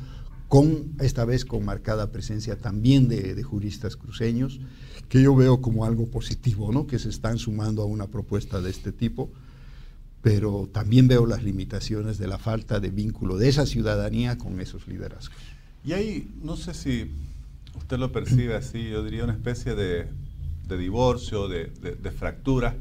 con 0.49 0.95
esta 0.99 1.25
vez 1.25 1.45
con 1.45 1.65
marcada 1.65 2.11
presencia 2.11 2.59
también 2.59 3.07
de, 3.07 3.41
juristas 3.45 3.95
cruceños, 3.95 4.59
que 5.09 5.23
yo 5.23 5.37
veo 5.37 5.61
como 5.61 5.85
algo 5.85 6.09
positivo, 6.09 6.73
¿no? 6.73 6.89
Que 6.89 6.99
se 6.99 7.09
están 7.09 7.39
sumando 7.39 7.83
a 7.83 7.85
una 7.85 8.09
propuesta 8.09 8.61
de 8.61 8.71
este 8.71 8.91
tipo, 8.91 9.31
pero 10.23 10.69
también 10.73 11.07
veo 11.07 11.25
las 11.25 11.45
limitaciones 11.45 12.19
de 12.19 12.27
la 12.27 12.39
falta 12.39 12.81
de 12.81 12.91
vínculo 12.91 13.39
de 13.39 13.51
esa 13.51 13.65
ciudadanía 13.65 14.39
con 14.39 14.61
esos 14.61 14.89
liderazgos. 14.89 15.39
Y 15.85 15.93
ahí, 15.93 16.29
no 16.43 16.57
sé 16.57 16.75
si 16.75 17.13
usted 17.77 17.97
lo 17.97 18.11
percibe 18.11 18.57
así, 18.57 18.89
yo 18.89 19.05
diría 19.05 19.23
una 19.23 19.35
especie 19.35 19.77
de, 19.77 20.09
divorcio, 20.69 21.47
de, 21.47 21.67
de 21.67 22.11
fractura 22.11 22.77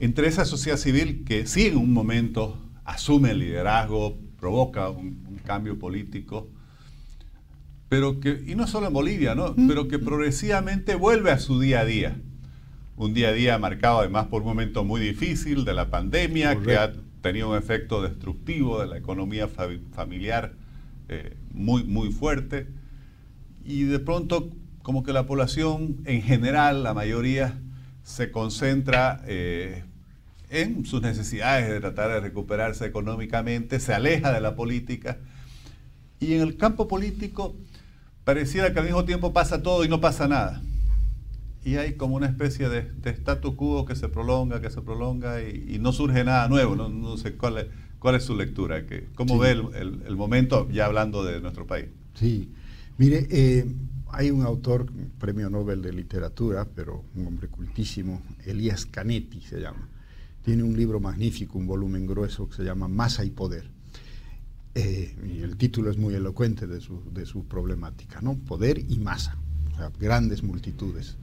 entre 0.00 0.26
esa 0.26 0.46
sociedad 0.46 0.78
civil 0.78 1.24
que 1.24 1.46
sí 1.46 1.66
en 1.66 1.76
un 1.76 1.92
momento 1.92 2.58
asume 2.84 3.32
el 3.32 3.38
liderazgo, 3.38 4.18
provoca 4.38 4.88
un, 4.88 5.20
cambio 5.44 5.78
político, 5.78 6.48
pero 7.88 8.20
que, 8.20 8.42
y 8.46 8.54
no 8.54 8.68
solo 8.68 8.86
en 8.86 8.92
Bolivia, 8.92 9.34
¿no? 9.34 9.54
pero 9.66 9.88
que 9.88 9.98
progresivamente 9.98 10.94
vuelve 10.94 11.32
a 11.32 11.38
su 11.38 11.58
día 11.58 11.80
a 11.80 11.84
día. 11.84 12.20
Un 12.96 13.14
día 13.14 13.30
a 13.30 13.32
día 13.32 13.58
marcado 13.58 13.98
además 14.00 14.26
por 14.26 14.42
un 14.42 14.48
momento 14.48 14.84
muy 14.84 15.00
difícil 15.00 15.64
de 15.64 15.74
la 15.74 15.90
pandemia, 15.90 16.60
que 16.60 16.76
ha 16.76 16.92
tenido 17.20 17.50
un 17.50 17.56
efecto 17.56 18.00
destructivo 18.00 18.80
de 18.80 18.86
la 18.86 18.96
economía 18.96 19.48
familiar 19.48 20.52
eh, 21.08 21.36
muy, 21.52 21.82
muy 21.82 22.12
fuerte. 22.12 22.68
Y 23.64 23.84
de 23.84 23.98
pronto, 23.98 24.50
como 24.82 25.02
que 25.02 25.12
la 25.12 25.26
población 25.26 25.96
en 26.04 26.22
general, 26.22 26.84
la 26.84 26.94
mayoría, 26.94 27.58
se 28.04 28.30
concentra 28.30 29.22
eh, 29.26 29.82
en 30.50 30.84
sus 30.84 31.00
necesidades 31.00 31.68
de 31.68 31.80
tratar 31.80 32.10
de 32.10 32.20
recuperarse 32.20 32.84
económicamente, 32.84 33.80
se 33.80 33.94
aleja 33.94 34.32
de 34.32 34.40
la 34.40 34.56
política. 34.56 35.18
Y 36.18 36.34
en 36.34 36.42
el 36.42 36.56
campo 36.56 36.88
político 36.88 37.56
pareciera 38.24 38.72
que 38.72 38.80
al 38.80 38.84
mismo 38.84 39.04
tiempo 39.04 39.32
pasa 39.32 39.62
todo 39.62 39.84
y 39.84 39.88
no 39.88 40.00
pasa 40.00 40.28
nada. 40.28 40.60
Y 41.64 41.76
hay 41.76 41.94
como 41.94 42.16
una 42.16 42.26
especie 42.26 42.68
de, 42.68 42.82
de 42.82 43.10
status 43.10 43.54
quo 43.54 43.84
que 43.84 43.94
se 43.94 44.08
prolonga, 44.08 44.60
que 44.60 44.70
se 44.70 44.82
prolonga 44.82 45.42
y, 45.42 45.78
no 45.78 45.92
surge 45.92 46.24
nada 46.24 46.48
nuevo. 46.48 46.74
No, 46.74 47.16
sé 47.16 47.36
cuál 47.36 47.58
es, 47.58 47.66
cuál 47.98 48.16
es 48.16 48.24
su 48.24 48.36
lectura, 48.36 48.86
que, 48.86 49.08
cómo 49.14 49.38
ve 49.38 49.50
el, 49.52 50.16
momento, 50.16 50.68
ya 50.70 50.86
hablando 50.86 51.22
de 51.24 51.40
nuestro 51.40 51.66
país. 51.66 51.86
Sí, 52.14 52.52
mire, 52.98 53.28
eh, 53.30 53.66
hay 54.08 54.30
un 54.30 54.42
autor, 54.42 54.90
premio 55.18 55.48
Nobel 55.48 55.80
de 55.80 55.92
Literatura, 55.92 56.66
pero 56.74 57.04
un 57.14 57.26
hombre 57.26 57.48
cultísimo, 57.48 58.22
Elías 58.44 58.86
Canetti 58.86 59.42
se 59.42 59.60
llama 59.60 59.88
tiene 60.42 60.62
un 60.62 60.76
libro 60.76 61.00
magnífico, 61.00 61.58
un 61.58 61.66
volumen 61.66 62.06
grueso 62.06 62.48
que 62.48 62.56
se 62.56 62.64
llama 62.64 62.88
Masa 62.88 63.24
y 63.24 63.30
Poder. 63.30 63.70
Eh, 64.74 65.14
y 65.26 65.42
el 65.42 65.56
título 65.56 65.90
es 65.90 65.98
muy 65.98 66.14
elocuente 66.14 66.66
de 66.66 66.80
su, 66.80 67.02
de 67.12 67.26
su, 67.26 67.44
problemática, 67.44 68.20
¿no? 68.20 68.36
Poder 68.36 68.78
y 68.78 68.98
masa, 68.98 69.36
grandes 69.98 70.42
multitudes. 70.42 71.16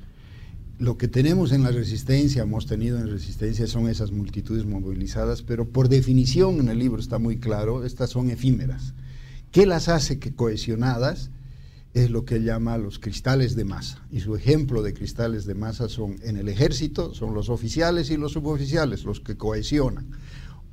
lo 0.79 0.97
que 0.97 1.07
tenemos 1.07 1.51
en 1.53 1.63
la 1.63 1.71
resistencia, 1.71 2.43
hemos 2.43 2.67
tenido 2.67 2.99
en 2.99 3.09
resistencia, 3.09 3.65
son 3.65 3.89
esas 3.89 4.11
multitudes 4.11 4.65
movilizadas, 4.65 5.41
pero 5.41 5.67
por 5.67 5.89
definición 5.89 6.59
en 6.59 6.67
el 6.69 6.77
libro 6.77 6.99
está 6.99 7.17
muy 7.17 7.37
claro, 7.37 7.83
estas 7.83 8.11
son 8.11 8.29
efímeras. 8.29 8.93
¿Qué 9.51 9.65
las 9.65 9.87
hace 9.87 10.19
que 10.19 10.35
cohesionadas? 10.35 11.31
Es 11.97 12.11
lo 12.11 12.25
que 12.25 12.43
llama 12.43 12.77
los 12.77 12.99
cristales 12.99 13.55
de 13.55 13.65
masa. 13.65 14.05
Y 14.11 14.19
su 14.19 14.35
ejemplo 14.35 14.83
de 14.83 14.93
cristales 14.93 15.47
de 15.47 15.55
masa 15.55 15.89
son 15.89 16.17
en 16.21 16.37
el 16.37 16.47
ejército, 16.47 17.15
son 17.15 17.33
los 17.33 17.49
oficiales 17.49 18.11
y 18.11 18.17
los 18.17 18.33
suboficiales, 18.33 19.03
los 19.03 19.19
que 19.19 19.35
cohesionan. 19.35 20.11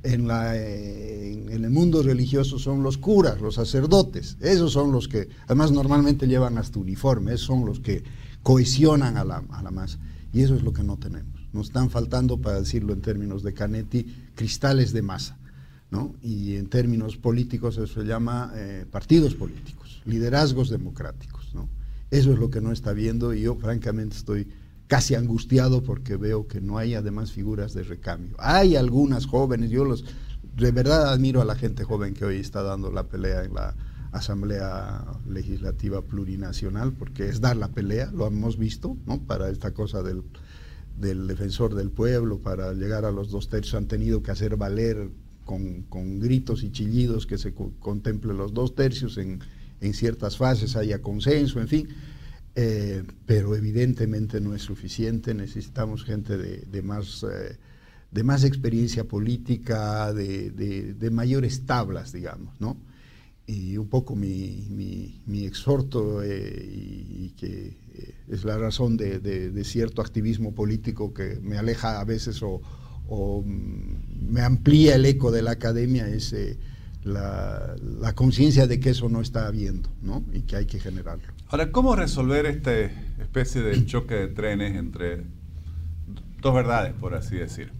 En, 0.03 0.29
en, 0.29 1.63
el 1.65 1.71
mundo 1.71 2.03
religioso 2.03 2.59
son 2.59 2.83
los 2.83 2.99
curas, 2.99 3.41
los 3.41 3.55
sacerdotes, 3.55 4.37
esos 4.39 4.71
son 4.71 4.91
los 4.91 5.07
que, 5.07 5.27
además 5.45 5.71
normalmente 5.71 6.27
llevan 6.27 6.59
hasta 6.59 6.77
uniforme, 6.77 7.33
esos 7.33 7.47
son 7.47 7.65
los 7.65 7.79
que 7.79 8.03
cohesionan 8.43 9.17
a 9.17 9.25
la, 9.25 9.43
a 9.49 9.63
la 9.63 9.71
masa. 9.71 9.97
Y 10.31 10.43
eso 10.43 10.53
es 10.53 10.61
lo 10.61 10.73
que 10.73 10.83
no 10.83 10.97
tenemos. 10.97 11.49
Nos 11.53 11.67
están 11.67 11.89
faltando, 11.89 12.39
para 12.39 12.59
decirlo 12.59 12.93
en 12.93 13.01
términos 13.01 13.41
de 13.41 13.55
Canetti, 13.55 14.05
cristales 14.35 14.93
de 14.93 15.01
masa. 15.01 15.39
¿No? 15.91 16.15
Y 16.21 16.55
en 16.55 16.67
términos 16.67 17.17
políticos 17.17 17.77
eso 17.77 18.01
se 18.01 18.07
llama 18.07 18.51
eh, 18.55 18.85
partidos 18.89 19.35
políticos, 19.35 20.01
liderazgos 20.05 20.69
democráticos. 20.69 21.35
Eso 22.11 22.31
es 22.31 22.39
lo 22.39 22.49
que 22.49 22.61
no 22.61 22.71
está 22.71 22.93
viendo 22.93 23.33
y 23.33 23.41
yo 23.41 23.55
francamente 23.55 24.15
estoy 24.15 24.47
casi 24.87 25.15
angustiado 25.15 25.83
porque 25.83 26.15
veo 26.15 26.47
que 26.47 26.61
no 26.61 26.77
hay 26.77 26.93
además 26.93 27.31
figuras 27.31 27.73
de 27.73 27.83
recambio. 27.83 28.35
Hay 28.39 28.75
algunas 28.75 29.25
jóvenes, 29.25 29.71
yo 29.71 29.83
los 29.83 30.05
de 30.55 30.71
verdad 30.71 31.11
admiro 31.11 31.41
a 31.41 31.45
la 31.45 31.55
gente 31.55 31.83
joven 31.83 32.13
que 32.13 32.25
hoy 32.25 32.37
está 32.37 32.61
dando 32.61 32.91
la 32.91 33.07
pelea 33.07 33.43
en 33.43 33.55
la 33.55 33.75
Asamblea 34.11 35.03
Legislativa 35.27 36.01
Plurinacional, 36.01 36.93
porque 36.93 37.27
es 37.27 37.41
dar 37.41 37.57
la 37.57 37.69
pelea, 37.69 38.11
lo 38.11 38.27
hemos 38.27 38.57
visto, 38.57 38.95
¿no? 39.05 39.21
Para 39.21 39.49
esta 39.49 39.73
cosa 39.73 40.01
del, 40.01 40.23
defensor 41.27 41.75
del 41.75 41.91
pueblo, 41.91 42.39
para 42.39 42.71
llegar 42.73 43.03
a 43.03 43.11
los 43.11 43.29
dos 43.29 43.49
tercios, 43.49 43.75
han 43.75 43.87
tenido 43.87 44.23
que 44.23 44.31
hacer 44.31 44.55
valer 44.55 45.09
con, 45.45 46.19
gritos 46.19 46.63
y 46.63 46.71
chillidos 46.71 47.25
que 47.25 47.37
se 47.37 47.53
contemple 47.53 48.33
los 48.33 48.53
dos 48.53 48.75
tercios 48.75 49.17
en, 49.17 49.41
ciertas 49.93 50.37
fases, 50.37 50.75
haya 50.75 51.01
consenso, 51.01 51.61
en 51.61 51.67
fin. 51.67 51.87
Eh, 52.55 53.03
pero 53.25 53.55
evidentemente 53.55 54.41
no 54.41 54.55
es 54.55 54.63
suficiente, 54.63 55.33
necesitamos 55.33 56.03
gente 56.03 56.37
de, 56.37 56.81
más, 56.81 57.23
eh, 57.23 57.57
de 58.09 58.23
más 58.23 58.43
experiencia 58.43 59.03
política, 59.03 60.11
de, 60.11 60.49
de 60.49 61.09
mayores 61.11 61.65
tablas, 61.65 62.11
digamos, 62.11 62.59
¿no? 62.59 62.77
y 63.47 63.77
un 63.77 63.87
poco 63.87 64.15
mi, 64.15 64.67
mi, 65.25 65.45
exhorto 65.45 66.23
eh, 66.23 66.67
y, 66.67 67.29
que 67.37 67.77
eh, 67.93 68.15
es 68.27 68.43
la 68.43 68.57
razón 68.57 68.97
de, 68.97 69.63
cierto 69.63 70.01
activismo 70.01 70.55
político 70.55 71.13
que 71.13 71.39
me 71.41 71.57
aleja 71.57 71.99
a 71.99 72.05
veces 72.05 72.41
o, 72.41 72.61
mm, 73.09 74.31
me 74.31 74.41
amplía 74.41 74.95
el 74.95 75.05
eco 75.05 75.31
de 75.31 75.41
la 75.41 75.51
academia 75.51 76.07
es 76.07 76.33
eh, 76.33 76.57
la, 77.03 77.75
la 77.99 78.13
conciencia 78.13 78.67
de 78.67 78.79
que 78.79 78.89
eso 78.89 79.09
no 79.09 79.21
está 79.21 79.47
habiendo 79.47 79.89
¿no? 80.01 80.23
y 80.33 80.41
que 80.41 80.55
hay 80.55 80.65
que 80.65 80.79
generarlo. 80.79 81.23
Ahora, 81.49 81.71
¿cómo 81.71 81.95
resolver 81.95 82.45
esta 82.45 82.73
especie 82.75 83.61
de 83.61 83.85
choque 83.85 84.15
de 84.15 84.27
trenes 84.27 84.75
entre 84.75 85.23
dos 86.41 86.53
verdades, 86.53 86.93
por 86.93 87.13
así 87.13 87.35
decir? 87.35 87.71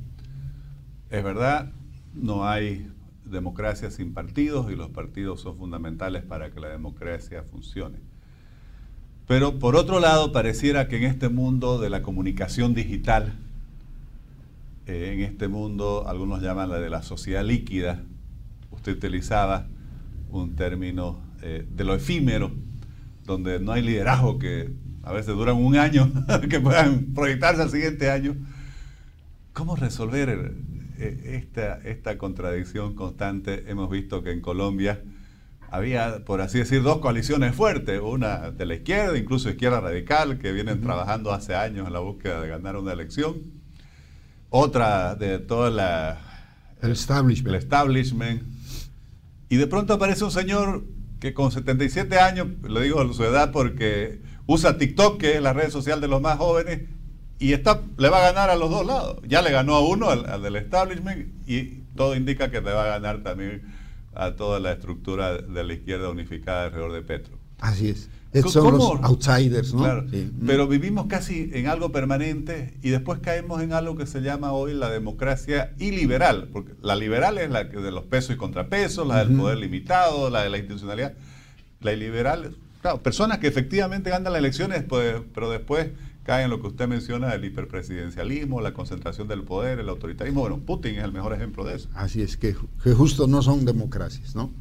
Es 1.09 1.23
verdad, 1.23 1.71
no 2.13 2.47
hay 2.47 2.87
democracia 3.25 3.89
sin 3.89 4.13
partidos 4.13 4.71
y 4.71 4.75
los 4.75 4.89
partidos 4.89 5.41
son 5.41 5.57
fundamentales 5.57 6.23
para 6.23 6.51
que 6.51 6.59
la 6.59 6.69
democracia 6.69 7.43
funcione. 7.43 7.97
Pero 9.27 9.57
por 9.57 9.75
otro 9.75 9.99
lado, 9.99 10.31
pareciera 10.31 10.87
que 10.87 10.97
en 10.97 11.03
este 11.03 11.29
mundo 11.29 11.79
de 11.79 11.89
la 11.89 12.03
comunicación 12.03 12.75
digital, 12.75 13.33
eh, 14.87 15.13
en 15.13 15.21
este 15.21 15.47
mundo, 15.47 16.05
algunos 16.07 16.41
llaman 16.41 16.69
la 16.69 16.79
de 16.79 16.89
la 16.89 17.01
sociedad 17.01 17.43
líquida, 17.43 18.03
usted 18.71 18.93
utilizaba 18.93 19.67
un 20.29 20.55
término 20.55 21.19
eh, 21.41 21.65
de 21.69 21.83
lo 21.83 21.95
efímero, 21.95 22.51
donde 23.25 23.59
no 23.59 23.71
hay 23.71 23.81
liderazgo 23.81 24.37
que 24.37 24.71
a 25.03 25.11
veces 25.11 25.35
duran 25.35 25.55
un 25.55 25.77
año, 25.77 26.11
que 26.49 26.59
puedan 26.59 27.13
proyectarse 27.13 27.61
al 27.61 27.69
siguiente 27.69 28.11
año. 28.11 28.35
¿Cómo 29.53 29.75
resolver 29.75 30.53
eh, 30.97 31.41
esta, 31.43 31.79
esta 31.83 32.17
contradicción 32.17 32.95
constante, 32.95 33.65
hemos 33.67 33.89
visto 33.89 34.23
que 34.23 34.31
en 34.31 34.41
Colombia 34.41 35.01
había, 35.69 36.23
por 36.25 36.41
así 36.41 36.59
decir, 36.59 36.83
dos 36.83 36.99
coaliciones 36.99 37.55
fuertes, 37.55 37.99
una 38.01 38.51
de 38.51 38.65
la 38.65 38.75
izquierda, 38.75 39.17
incluso 39.17 39.49
izquierda 39.49 39.81
radical, 39.81 40.37
que 40.37 40.51
vienen 40.51 40.81
trabajando 40.81 41.33
hace 41.33 41.55
años 41.55 41.87
en 41.87 41.93
la 41.93 41.99
búsqueda 41.99 42.41
de 42.41 42.47
ganar 42.47 42.77
una 42.77 42.93
elección, 42.93 43.54
otra 44.55 45.15
de 45.15 45.39
toda 45.39 45.69
la... 45.69 46.17
El 46.81 46.91
establishment. 46.91 47.49
El 47.49 47.55
establishment. 47.55 48.43
Y 49.49 49.57
de 49.57 49.67
pronto 49.67 49.93
aparece 49.93 50.23
un 50.23 50.31
señor 50.31 50.85
que 51.19 51.33
con 51.33 51.51
77 51.51 52.19
años, 52.19 52.47
le 52.67 52.81
digo 52.81 53.13
su 53.13 53.23
edad 53.23 53.51
porque 53.51 54.21
usa 54.45 54.77
TikTok, 54.77 55.19
que 55.19 55.35
es 55.35 55.41
la 55.41 55.53
red 55.53 55.69
social 55.69 55.99
de 55.99 56.07
los 56.07 56.21
más 56.21 56.37
jóvenes, 56.37 56.83
y 57.37 57.51
está, 57.51 57.81
le 57.97 58.09
va 58.09 58.19
a 58.19 58.31
ganar 58.31 58.49
a 58.49 58.55
los 58.55 58.69
dos 58.69 58.85
lados. 58.85 59.19
Ya 59.27 59.41
le 59.41 59.51
ganó 59.51 59.75
a 59.75 59.85
uno, 59.85 60.09
al, 60.09 60.41
del 60.41 60.55
establishment, 60.55 61.27
y 61.47 61.81
todo 61.95 62.15
indica 62.15 62.49
que 62.49 62.61
le 62.61 62.71
va 62.71 62.85
a 62.85 62.87
ganar 62.87 63.23
también 63.23 63.63
a 64.13 64.35
toda 64.35 64.61
la 64.61 64.71
estructura 64.71 65.37
de 65.37 65.63
la 65.63 65.73
izquierda 65.73 66.09
unificada 66.09 66.65
alrededor 66.65 66.93
de 66.93 67.01
Petro. 67.01 67.37
Así 67.59 67.89
es. 67.89 68.09
Son 68.43 68.77
los 68.77 68.91
outsiders, 69.01 69.73
¿no? 69.73 69.83
Claro, 69.83 70.05
Pero 70.45 70.67
vivimos 70.67 71.07
casi 71.07 71.49
en 71.53 71.67
algo 71.67 71.91
permanente 71.91 72.77
y 72.81 72.89
después 72.89 73.19
caemos 73.19 73.61
en 73.61 73.73
algo 73.73 73.95
que 73.95 74.05
se 74.05 74.21
llama 74.21 74.51
hoy 74.51 74.73
la 74.73 74.89
democracia 74.89 75.73
iliberal, 75.79 76.49
porque 76.51 76.73
la 76.81 76.95
liberal 76.95 77.37
es 77.37 77.49
la 77.49 77.63
de 77.63 77.91
los 77.91 78.03
pesos 78.03 78.35
y 78.35 78.37
contrapesos, 78.37 79.07
la 79.07 79.23
del 79.23 79.37
poder 79.37 79.57
limitado, 79.57 80.29
la 80.29 80.43
de 80.43 80.49
la 80.49 80.57
institucionalidad. 80.57 81.13
La 81.81 81.93
iliberal, 81.93 82.55
claro, 82.81 83.01
personas 83.03 83.39
que 83.39 83.47
efectivamente 83.47 84.09
ganan 84.09 84.33
las 84.33 84.39
elecciones, 84.39 84.83
pues, 84.83 85.21
pero 85.33 85.49
después 85.49 85.89
cae 86.25 86.43
en 86.43 86.49
lo 86.49 86.59
que 86.59 86.67
usted 86.67 86.87
menciona, 86.87 87.33
el 87.33 87.45
hiperpresidencialismo, 87.45 88.59
la 88.59 88.73
concentración 88.73 89.27
del 89.27 89.43
poder, 89.43 89.79
el 89.79 89.87
autoritarismo. 89.87 90.41
Bueno, 90.41 90.57
Putin 90.57 90.95
es 90.95 91.03
el 91.03 91.11
mejor 91.11 91.33
ejemplo 91.33 91.63
de 91.63 91.75
eso. 91.75 91.89
Así 91.93 92.21
es, 92.23 92.35
que, 92.35 92.53
justo 92.53 93.27
no 93.27 93.43
son 93.43 93.63
democracias, 93.63 94.35
¿no? 94.35 94.51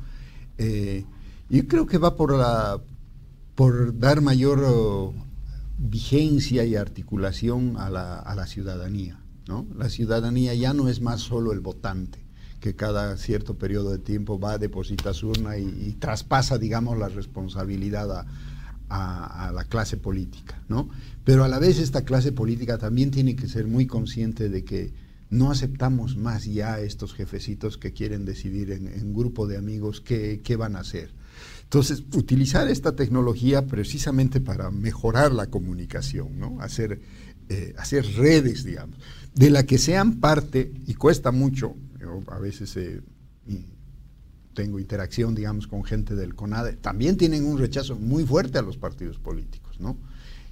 Eh, 0.59 1.05
yo 1.49 1.67
creo 1.67 1.87
que 1.87 1.97
va 1.97 2.17
por, 2.17 2.37
la, 2.37 2.81
por 3.55 3.99
dar 3.99 4.21
mayor 4.21 4.63
oh, 4.65 5.15
vigencia 5.79 6.65
y 6.65 6.77
articulación 6.77 7.77
a 7.77 7.91
la, 7.91 8.47
ciudadanía, 8.47 9.21
¿no? 9.47 9.67
La 9.77 9.89
ciudadanía 9.89 10.55
ya 10.55 10.75
no 10.75 10.89
es 10.89 11.01
más 11.01 11.21
solo 11.21 11.53
el 11.53 11.61
votante 11.61 12.25
que 12.61 12.75
cada 12.75 13.17
cierto 13.19 13.59
periodo 13.59 13.91
de 13.91 13.99
tiempo 13.99 14.39
va, 14.39 14.57
deposita 14.57 15.13
su 15.13 15.29
urna 15.29 15.59
y, 15.59 15.97
traspasa, 15.99 16.57
digamos, 16.57 16.97
la 16.97 17.11
responsabilidad 17.11 18.11
a, 18.11 18.27
a, 18.89 19.53
la 19.53 19.65
clase 19.65 19.99
política, 19.99 20.63
¿no? 20.69 20.89
Pero 21.25 21.45
a 21.45 21.49
la 21.49 21.59
vez 21.59 21.79
esta 21.79 22.05
clase 22.05 22.33
política 22.33 22.79
también 22.79 23.11
tiene 23.11 23.37
que 23.37 23.49
ser 23.49 23.67
muy 23.67 23.87
consciente 23.87 24.49
de 24.49 24.65
que 24.65 24.93
no 25.31 25.51
aceptamos 25.51 26.17
más 26.17 26.45
ya 26.45 26.79
estos 26.81 27.13
jefecitos 27.13 27.77
que 27.77 27.93
quieren 27.93 28.25
decidir 28.25 28.71
en, 28.71 28.87
un 28.87 29.15
grupo 29.15 29.47
de 29.47 29.57
amigos 29.57 30.01
qué, 30.01 30.57
van 30.57 30.77
a 30.77 30.81
hacer. 30.81 31.11
Entonces, 31.65 32.05
utilizar 32.15 32.69
esta 32.69 32.95
tecnología 32.95 33.67
precisamente 33.67 34.41
para 34.41 34.71
mejorar 34.71 35.33
la 35.33 35.49
comunicación, 35.49 36.39
¿no? 36.39 36.61
Hacer, 36.61 37.01
eh, 37.49 37.75
hacer 37.79 38.07
redes, 38.15 38.65
digamos, 38.65 38.99
de 39.35 39.51
la 39.51 39.65
que 39.65 39.79
sean 39.79 40.21
parte, 40.21 40.73
y 40.87 40.95
cuesta 40.95 41.33
mucho, 41.33 41.75
a 42.29 42.39
veces 42.39 42.77
eh, 42.77 43.01
tengo 44.55 44.79
interacción, 44.79 45.35
digamos, 45.35 45.67
con 45.67 45.83
gente 45.83 46.15
del 46.15 46.37
CONADE, 46.37 46.75
también 46.77 47.17
tienen 47.17 47.45
un 47.45 47.59
rechazo 47.59 47.97
muy 47.97 48.25
fuerte 48.25 48.59
a 48.59 48.63
los 48.63 48.77
partidos 48.77 49.19
políticos, 49.19 49.81
¿no? 49.81 49.97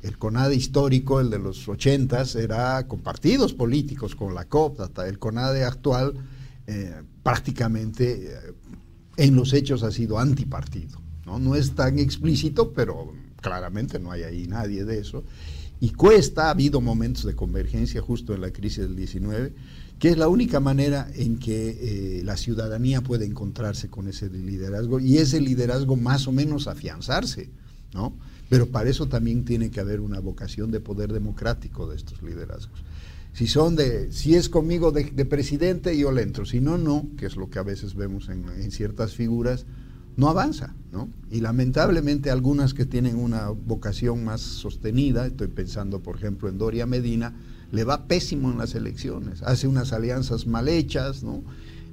El 0.03 0.18
CONADE 0.18 0.57
histórico, 0.57 1.20
el 1.20 1.31
de 1.31 1.38
los 1.38 1.68
ochentas, 1.68 2.35
era 2.35 2.88
con 2.88 3.01
partidos 3.01 3.55
políticos, 3.55 4.16
con 4.16 4.35
la 4.35 4.46
COP, 4.46 4.81
el 5.07 5.20
CONADE 5.20 5.62
actual 5.62 6.14
eh, 6.66 7.03
prácticamente 7.22 8.29
en 9.16 9.37
los 9.37 9.53
hechos 9.53 9.83
ha 9.83 9.90
sido 9.90 10.18
antipartido, 10.18 11.01
¿no? 11.33 11.38
No 11.38 11.57
es 11.57 11.75
tan 11.75 11.99
explícito, 11.99 12.73
pero 12.73 13.12
claramente 13.40 13.99
no 13.99 14.11
hay 14.11 14.23
ahí 14.23 14.47
nadie 14.47 14.85
de 14.85 14.99
eso. 14.99 15.25
Y 15.81 15.90
cuesta, 15.90 16.47
ha 16.47 16.51
habido 16.51 16.81
momentos 16.81 17.25
de 17.25 17.35
convergencia 17.35 18.01
justo 18.01 18.35
en 18.35 18.40
la 18.40 18.53
crisis 18.53 18.85
del 18.85 18.95
19, 18.95 19.53
que 19.99 20.11
es 20.11 20.16
la 20.16 20.29
única 20.29 20.61
manera 20.61 21.09
en 21.14 21.38
que 21.38 22.18
eh, 22.18 22.23
la 22.25 22.37
ciudadanía 22.37 23.01
puede 23.01 23.25
encontrarse 23.25 23.88
con 23.88 24.09
ese 24.09 24.29
liderazgo 24.31 25.01
y 25.01 25.18
ese 25.18 25.40
liderazgo 25.40 25.97
más 25.97 26.29
o 26.29 26.33
menos 26.33 26.68
afianzarse, 26.68 27.51
¿no? 27.95 28.12
Pero 28.49 28.68
para 28.68 28.90
eso 28.90 29.09
también 29.09 29.45
tiene 29.45 29.71
que 29.71 29.81
haber 29.81 30.01
una 30.01 30.21
vocación 30.21 30.71
de 30.71 30.81
poder 30.81 31.12
democrático 31.12 31.88
de 31.88 31.97
estos 31.97 32.23
liderazgos. 32.23 32.85
Si 33.33 33.47
son 33.47 33.77
de, 33.77 34.12
si 34.12 34.35
es 34.35 34.51
conmigo 34.51 34.92
de, 34.92 35.25
presidente, 35.25 35.97
yo 35.97 36.12
le 36.12 36.23
entro, 36.23 36.45
si 36.45 36.61
no, 36.61 36.77
no, 36.77 37.07
que 37.16 37.25
es 37.25 37.37
lo 37.37 37.49
que 37.49 37.59
a 37.59 37.62
veces 37.62 37.95
vemos 37.95 38.29
en, 38.29 38.71
ciertas 38.71 39.14
figuras, 39.14 39.64
no 40.16 40.29
avanza, 40.29 40.75
¿no? 40.92 41.09
Y 41.31 41.40
lamentablemente 41.40 42.31
algunas 42.31 42.75
que 42.75 42.85
tienen 42.85 43.16
una 43.16 43.48
vocación 43.48 44.25
más 44.25 44.40
sostenida, 44.40 45.27
estoy 45.27 45.48
pensando 45.48 46.01
por 46.01 46.16
ejemplo 46.16 46.48
en 46.48 46.59
Doria 46.59 46.87
Medina, 46.87 47.35
le 47.70 47.85
va 47.85 48.07
pésimo 48.07 48.51
en 48.51 48.59
las 48.59 48.75
elecciones, 48.75 49.42
hace 49.42 49.66
unas 49.66 49.92
alianzas 49.92 50.46
mal 50.46 50.68
hechas, 50.68 51.22
¿no? 51.22 51.42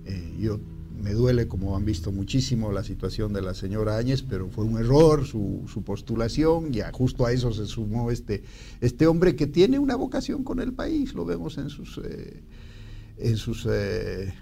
Eh, 0.06 0.38
yo 0.40 0.60
me 1.02 1.14
duele, 1.14 1.48
como 1.48 1.78
han 1.78 1.86
visto 1.86 2.12
muchísimo, 2.12 2.72
la 2.72 2.84
situación 2.84 3.32
de 3.32 3.42
la 3.42 3.54
señora 3.54 3.98
Áñez, 3.98 4.22
pero 4.22 4.50
fue 4.50 4.66
un 4.66 4.78
error 4.78 5.26
su, 5.26 5.64
postulación 5.86 6.74
y 6.74 6.82
justo 6.92 7.26
a 7.26 7.32
eso 7.32 7.54
se 7.54 7.66
sumó 7.66 8.12
este, 8.12 8.44
este 8.82 9.08
hombre 9.08 9.36
que 9.36 9.48
tiene 9.48 9.80
una 9.80 9.96
vocación 9.96 10.44
con 10.44 10.60
el 10.60 10.74
país, 10.74 11.14
lo 11.14 11.26
vemos 11.26 11.58
en 11.58 11.70
sus, 11.70 12.00
eh, 12.04 12.42
en 13.18 13.38
sus 13.38 13.66
eh, 13.70 14.34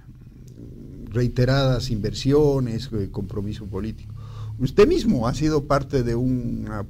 reiteradas 1.10 1.89
inversiones, 1.89 2.89
eh, 2.93 3.10
compromiso 3.12 3.65
político. 3.65 4.13
Usted 4.60 4.88
mismo 4.88 5.28
ha 5.28 5.34
sido 5.34 5.65
parte 5.65 6.04
de 6.04 6.15
una 6.15 6.86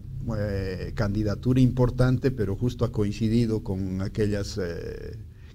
candidatura 0.94 1.62
importante, 1.62 2.32
pero 2.32 2.58
justo 2.58 2.84
ha 2.84 2.92
coincidido 2.92 3.64
con 3.64 4.02
aquellas 4.02 4.60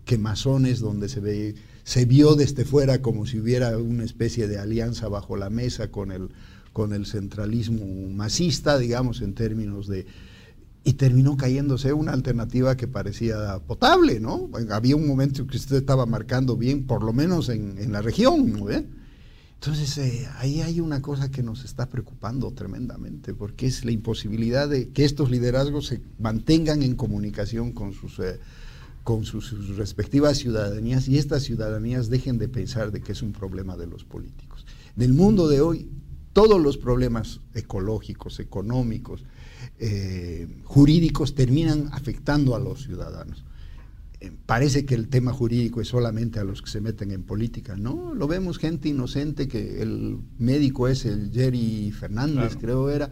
quemazones 0.06 0.80
donde 0.80 1.10
se 1.10 1.20
ve 1.20 1.54
se 1.84 2.04
vio 2.04 2.34
desde 2.34 2.64
fuera 2.64 3.02
como 3.02 3.26
si 3.26 3.40
hubiera 3.40 3.76
una 3.78 4.04
especie 4.04 4.46
de 4.46 4.58
alianza 4.58 5.08
bajo 5.08 5.36
la 5.36 5.50
mesa 5.50 5.88
con 5.90 6.12
el, 6.12 6.28
con 6.72 6.92
el 6.92 7.06
centralismo 7.06 7.84
masista, 8.10 8.78
digamos, 8.78 9.20
en 9.20 9.34
términos 9.34 9.88
de... 9.88 10.06
Y 10.84 10.94
terminó 10.94 11.36
cayéndose 11.36 11.92
una 11.92 12.12
alternativa 12.12 12.76
que 12.76 12.88
parecía 12.88 13.58
potable, 13.60 14.18
¿no? 14.18 14.50
Había 14.70 14.96
un 14.96 15.06
momento 15.06 15.46
que 15.46 15.56
usted 15.56 15.76
estaba 15.76 16.06
marcando 16.06 16.56
bien, 16.56 16.86
por 16.86 17.04
lo 17.04 17.12
menos 17.12 17.48
en, 17.48 17.92
la 17.92 18.02
región, 18.02 18.52
¿no? 18.52 18.68
Entonces, 19.64 19.96
eh, 19.98 20.28
ahí 20.38 20.60
hay 20.60 20.80
una 20.80 21.00
cosa 21.00 21.30
que 21.30 21.44
nos 21.44 21.64
está 21.64 21.88
preocupando 21.88 22.50
tremendamente, 22.50 23.32
porque 23.32 23.66
es 23.66 23.84
la 23.84 23.92
imposibilidad 23.92 24.68
de 24.68 24.88
que 24.88 25.04
estos 25.04 25.30
liderazgos 25.30 25.86
se 25.86 26.02
mantengan 26.18 26.82
en 26.82 26.96
comunicación 26.96 27.72
con 27.72 27.92
sus... 27.92 28.18
Eh, 28.18 28.40
con 29.04 29.24
sus, 29.24 29.76
respectivas 29.76 30.38
ciudadanías 30.38 31.08
y 31.08 31.18
estas 31.18 31.42
ciudadanías 31.42 32.08
dejen 32.08 32.38
de 32.38 32.48
pensar 32.48 32.92
de 32.92 33.00
que 33.00 33.12
es 33.12 33.22
un 33.22 33.32
problema 33.32 33.76
de 33.76 33.86
los 33.86 34.04
políticos. 34.04 34.64
En 34.96 35.02
el 35.02 35.12
mundo 35.12 35.48
de 35.48 35.60
hoy, 35.60 35.88
todos 36.32 36.60
los 36.60 36.78
problemas 36.78 37.40
ecológicos, 37.54 38.40
económicos, 38.40 39.24
eh, 39.78 40.48
jurídicos 40.64 41.34
terminan 41.34 41.88
afectando 41.92 42.54
a 42.54 42.58
los 42.58 42.84
ciudadanos. 42.84 43.44
Eh, 44.20 44.30
parece 44.46 44.84
que 44.84 44.94
el 44.94 45.08
tema 45.08 45.32
jurídico 45.32 45.80
es 45.80 45.88
solamente 45.88 46.38
a 46.38 46.44
los 46.44 46.62
que 46.62 46.70
se 46.70 46.80
meten 46.80 47.10
en 47.10 47.24
política. 47.24 47.74
No, 47.76 48.14
lo 48.14 48.28
vemos 48.28 48.58
gente 48.58 48.88
inocente, 48.88 49.48
que 49.48 49.82
el 49.82 50.18
médico 50.38 50.86
es 50.86 51.04
el 51.04 51.32
Jerry 51.32 51.90
Fernández, 51.90 52.56
creo 52.60 52.88
era, 52.88 53.10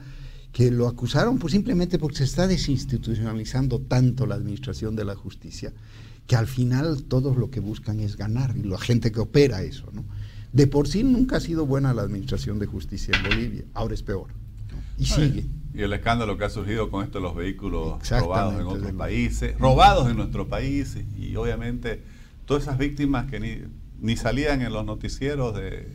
que 0.53 0.71
lo 0.71 0.87
acusaron 0.87 1.39
pues 1.39 1.53
simplemente 1.53 1.99
porque 1.99 2.19
se 2.19 2.25
está 2.25 2.47
desinstitucionalizando 2.47 3.81
tanto 3.81 4.25
la 4.25 4.37
administración 4.37 4.95
de 4.95 5.05
la 5.05 5.17
justicia, 5.17 5.73
que 6.29 6.37
al 6.37 6.47
final 6.47 7.03
todos 7.03 7.37
lo 7.37 7.51
que 7.51 7.59
buscan 7.59 7.99
es 7.99 8.17
ganar, 8.17 8.57
y 8.57 8.63
la 8.63 8.79
gente 8.79 9.11
que 9.11 9.19
opera 9.19 9.63
eso, 9.63 9.91
¿no? 9.93 10.05
De 10.53 10.69
por 10.69 10.87
sí 10.87 11.03
nunca 11.03 11.39
ha 11.39 11.41
sido 11.41 11.67
buena 11.67 11.93
la 11.93 12.03
administración 12.03 12.61
de 12.61 12.67
justicia 12.67 13.17
en 13.17 13.23
Bolivia, 13.29 13.65
ahora 13.75 13.95
es 13.95 14.03
peor. 14.05 14.29
Y 14.97 15.07
sigue. 15.07 15.47
Y 15.73 15.83
el 15.83 15.93
escándalo 15.93 16.37
que 16.37 16.45
ha 16.45 16.51
surgido 16.51 16.91
con 16.91 17.05
esto 17.05 17.19
de 17.19 17.23
los 17.23 17.35
vehículos 17.35 18.09
robados 18.09 18.55
en 18.55 18.67
otros 18.67 18.93
países, 18.93 19.59
robados 19.59 20.11
en 20.11 20.17
nuestro 20.17 20.49
país, 20.49 20.99
y 21.19 21.37
obviamente 21.37 22.03
todas 22.45 22.65
esas 22.65 22.79
víctimas 22.79 23.31
que 23.31 23.39
ni, 23.39 23.59
ni 24.01 24.17
salían 24.17 24.63
en 24.63 24.73
los 24.73 24.85
noticieros 24.85 25.55
de, 25.55 25.87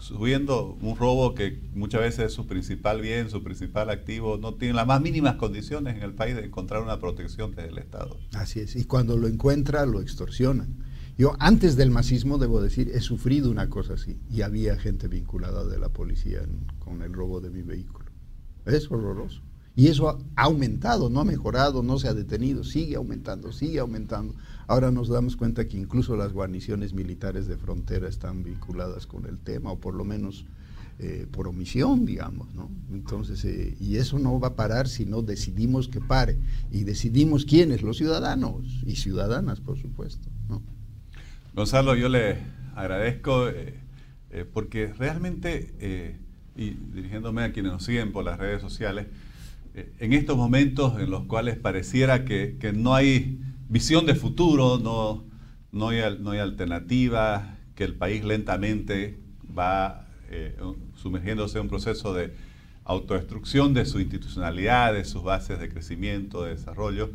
subiendo 0.00 0.78
un 0.80 0.96
robo 0.96 1.34
que 1.34 1.60
muchas 1.74 2.00
veces 2.00 2.26
es 2.26 2.32
su 2.32 2.46
principal 2.46 3.00
bien, 3.00 3.30
su 3.30 3.42
principal 3.42 3.90
activo, 3.90 4.38
no 4.38 4.54
tiene 4.54 4.74
las 4.74 4.86
más 4.86 5.00
mínimas 5.00 5.36
condiciones 5.36 5.96
en 5.96 6.02
el 6.02 6.14
país 6.14 6.34
de 6.34 6.44
encontrar 6.46 6.82
una 6.82 6.98
protección 6.98 7.54
desde 7.54 7.68
el 7.68 7.78
Estado. 7.78 8.16
Así 8.32 8.60
es, 8.60 8.76
y 8.76 8.84
cuando 8.84 9.16
lo 9.16 9.28
encuentra 9.28 9.86
lo 9.86 10.00
extorsionan. 10.00 10.84
Yo 11.18 11.36
antes 11.38 11.76
del 11.76 11.90
masismo, 11.90 12.38
debo 12.38 12.62
decir, 12.62 12.90
he 12.94 13.00
sufrido 13.00 13.50
una 13.50 13.68
cosa 13.68 13.94
así, 13.94 14.18
y 14.30 14.40
había 14.40 14.78
gente 14.78 15.06
vinculada 15.06 15.64
de 15.66 15.78
la 15.78 15.90
policía 15.90 16.40
con 16.78 17.02
el 17.02 17.12
robo 17.12 17.40
de 17.40 17.50
mi 17.50 17.60
vehículo. 17.60 18.09
Es 18.66 18.90
horroroso. 18.90 19.42
Y 19.76 19.88
eso 19.88 20.08
ha 20.08 20.42
aumentado, 20.42 21.08
no 21.08 21.20
ha 21.20 21.24
mejorado, 21.24 21.82
no 21.82 21.98
se 21.98 22.08
ha 22.08 22.14
detenido, 22.14 22.64
sigue 22.64 22.96
aumentando, 22.96 23.52
sigue 23.52 23.78
aumentando. 23.78 24.34
Ahora 24.66 24.90
nos 24.90 25.08
damos 25.08 25.36
cuenta 25.36 25.68
que 25.68 25.78
incluso 25.78 26.16
las 26.16 26.32
guarniciones 26.32 26.92
militares 26.92 27.46
de 27.46 27.56
frontera 27.56 28.08
están 28.08 28.42
vinculadas 28.42 29.06
con 29.06 29.26
el 29.26 29.38
tema, 29.38 29.72
o 29.72 29.78
por 29.78 29.94
lo 29.94 30.04
menos 30.04 30.44
eh, 30.98 31.26
por 31.30 31.48
omisión, 31.48 32.04
digamos, 32.04 32.54
¿no? 32.54 32.68
Entonces, 32.92 33.42
eh, 33.46 33.74
y 33.80 33.96
eso 33.96 34.18
no 34.18 34.38
va 34.38 34.48
a 34.48 34.54
parar 34.54 34.86
si 34.86 35.06
no 35.06 35.22
decidimos 35.22 35.88
que 35.88 36.00
pare. 36.00 36.36
Y 36.70 36.84
decidimos 36.84 37.46
quiénes, 37.46 37.80
los 37.80 37.96
ciudadanos 37.96 38.82
y 38.84 38.96
ciudadanas, 38.96 39.60
por 39.60 39.78
supuesto, 39.78 40.28
¿no? 40.48 40.60
Gonzalo, 41.54 41.94
yo 41.94 42.10
le 42.10 42.36
agradezco 42.74 43.48
eh, 43.48 43.80
porque 44.52 44.92
realmente, 44.92 46.18
y 46.56 46.70
dirigiéndome 46.70 47.42
a 47.42 47.52
quienes 47.52 47.72
nos 47.72 47.84
siguen 47.84 48.12
por 48.12 48.24
las 48.24 48.38
redes 48.38 48.60
sociales, 48.60 49.06
en 49.74 50.12
estos 50.12 50.36
momentos 50.36 51.00
en 51.00 51.10
los 51.10 51.24
cuales 51.24 51.56
pareciera 51.56 52.24
que, 52.24 52.56
que 52.58 52.72
no 52.72 52.94
hay 52.94 53.38
visión 53.68 54.04
de 54.04 54.14
futuro, 54.14 54.78
no, 54.78 55.24
no, 55.72 55.90
hay, 55.90 56.00
no 56.18 56.32
hay 56.32 56.40
alternativa, 56.40 57.56
que 57.74 57.84
el 57.84 57.94
país 57.94 58.24
lentamente 58.24 59.18
va 59.56 60.06
eh, 60.28 60.56
sumergiéndose 60.96 61.58
en 61.58 61.62
un 61.62 61.68
proceso 61.68 62.12
de 62.12 62.34
autodestrucción 62.84 63.72
de 63.72 63.86
su 63.86 64.00
institucionalidad, 64.00 64.92
de 64.92 65.04
sus 65.04 65.22
bases 65.22 65.58
de 65.60 65.68
crecimiento, 65.68 66.44
de 66.44 66.50
desarrollo. 66.50 67.10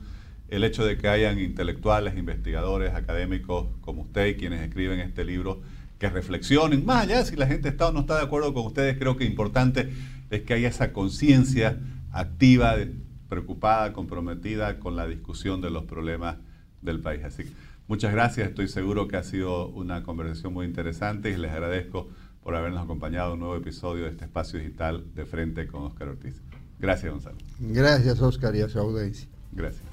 El 0.47 0.63
hecho 0.63 0.85
de 0.85 0.97
que 0.97 1.07
hayan 1.07 1.39
intelectuales, 1.39 2.17
investigadores, 2.17 2.93
académicos 2.93 3.67
como 3.81 4.03
usted 4.03 4.27
y 4.27 4.35
quienes 4.35 4.61
escriben 4.61 4.99
este 4.99 5.25
libro, 5.25 5.61
que 5.99 6.09
reflexionen, 6.09 6.85
más 6.85 7.03
allá 7.03 7.23
si 7.23 7.35
la 7.35 7.47
gente 7.47 7.69
está 7.69 7.87
o 7.87 7.91
no 7.91 8.01
está 8.01 8.17
de 8.17 8.23
acuerdo 8.23 8.53
con 8.53 8.65
ustedes, 8.65 8.97
creo 8.97 9.17
que 9.17 9.25
importante 9.25 9.93
es 10.29 10.41
que 10.41 10.53
haya 10.53 10.67
esa 10.67 10.91
conciencia 10.91 11.79
activa, 12.11 12.75
preocupada, 13.29 13.93
comprometida 13.93 14.79
con 14.79 14.95
la 14.95 15.07
discusión 15.07 15.61
de 15.61 15.69
los 15.69 15.85
problemas 15.85 16.37
del 16.81 16.99
país. 16.99 17.23
Así 17.23 17.43
que 17.43 17.51
muchas 17.87 18.11
gracias, 18.11 18.49
estoy 18.49 18.67
seguro 18.67 19.07
que 19.07 19.17
ha 19.17 19.23
sido 19.23 19.67
una 19.69 20.03
conversación 20.03 20.53
muy 20.53 20.65
interesante 20.65 21.31
y 21.31 21.37
les 21.37 21.51
agradezco 21.51 22.09
por 22.43 22.55
habernos 22.55 22.83
acompañado 22.83 23.29
en 23.29 23.33
un 23.33 23.39
nuevo 23.39 23.55
episodio 23.55 24.03
de 24.03 24.11
este 24.11 24.25
espacio 24.25 24.59
digital 24.59 25.03
de 25.15 25.25
frente 25.25 25.65
con 25.67 25.83
Oscar 25.83 26.09
Ortiz. 26.09 26.41
Gracias, 26.79 27.11
Gonzalo. 27.11 27.37
Gracias, 27.59 28.21
Oscar, 28.21 28.55
y 28.55 28.61
a 28.61 28.69
su 28.69 28.79
audiencia. 28.79 29.27
Gracias. 29.51 29.83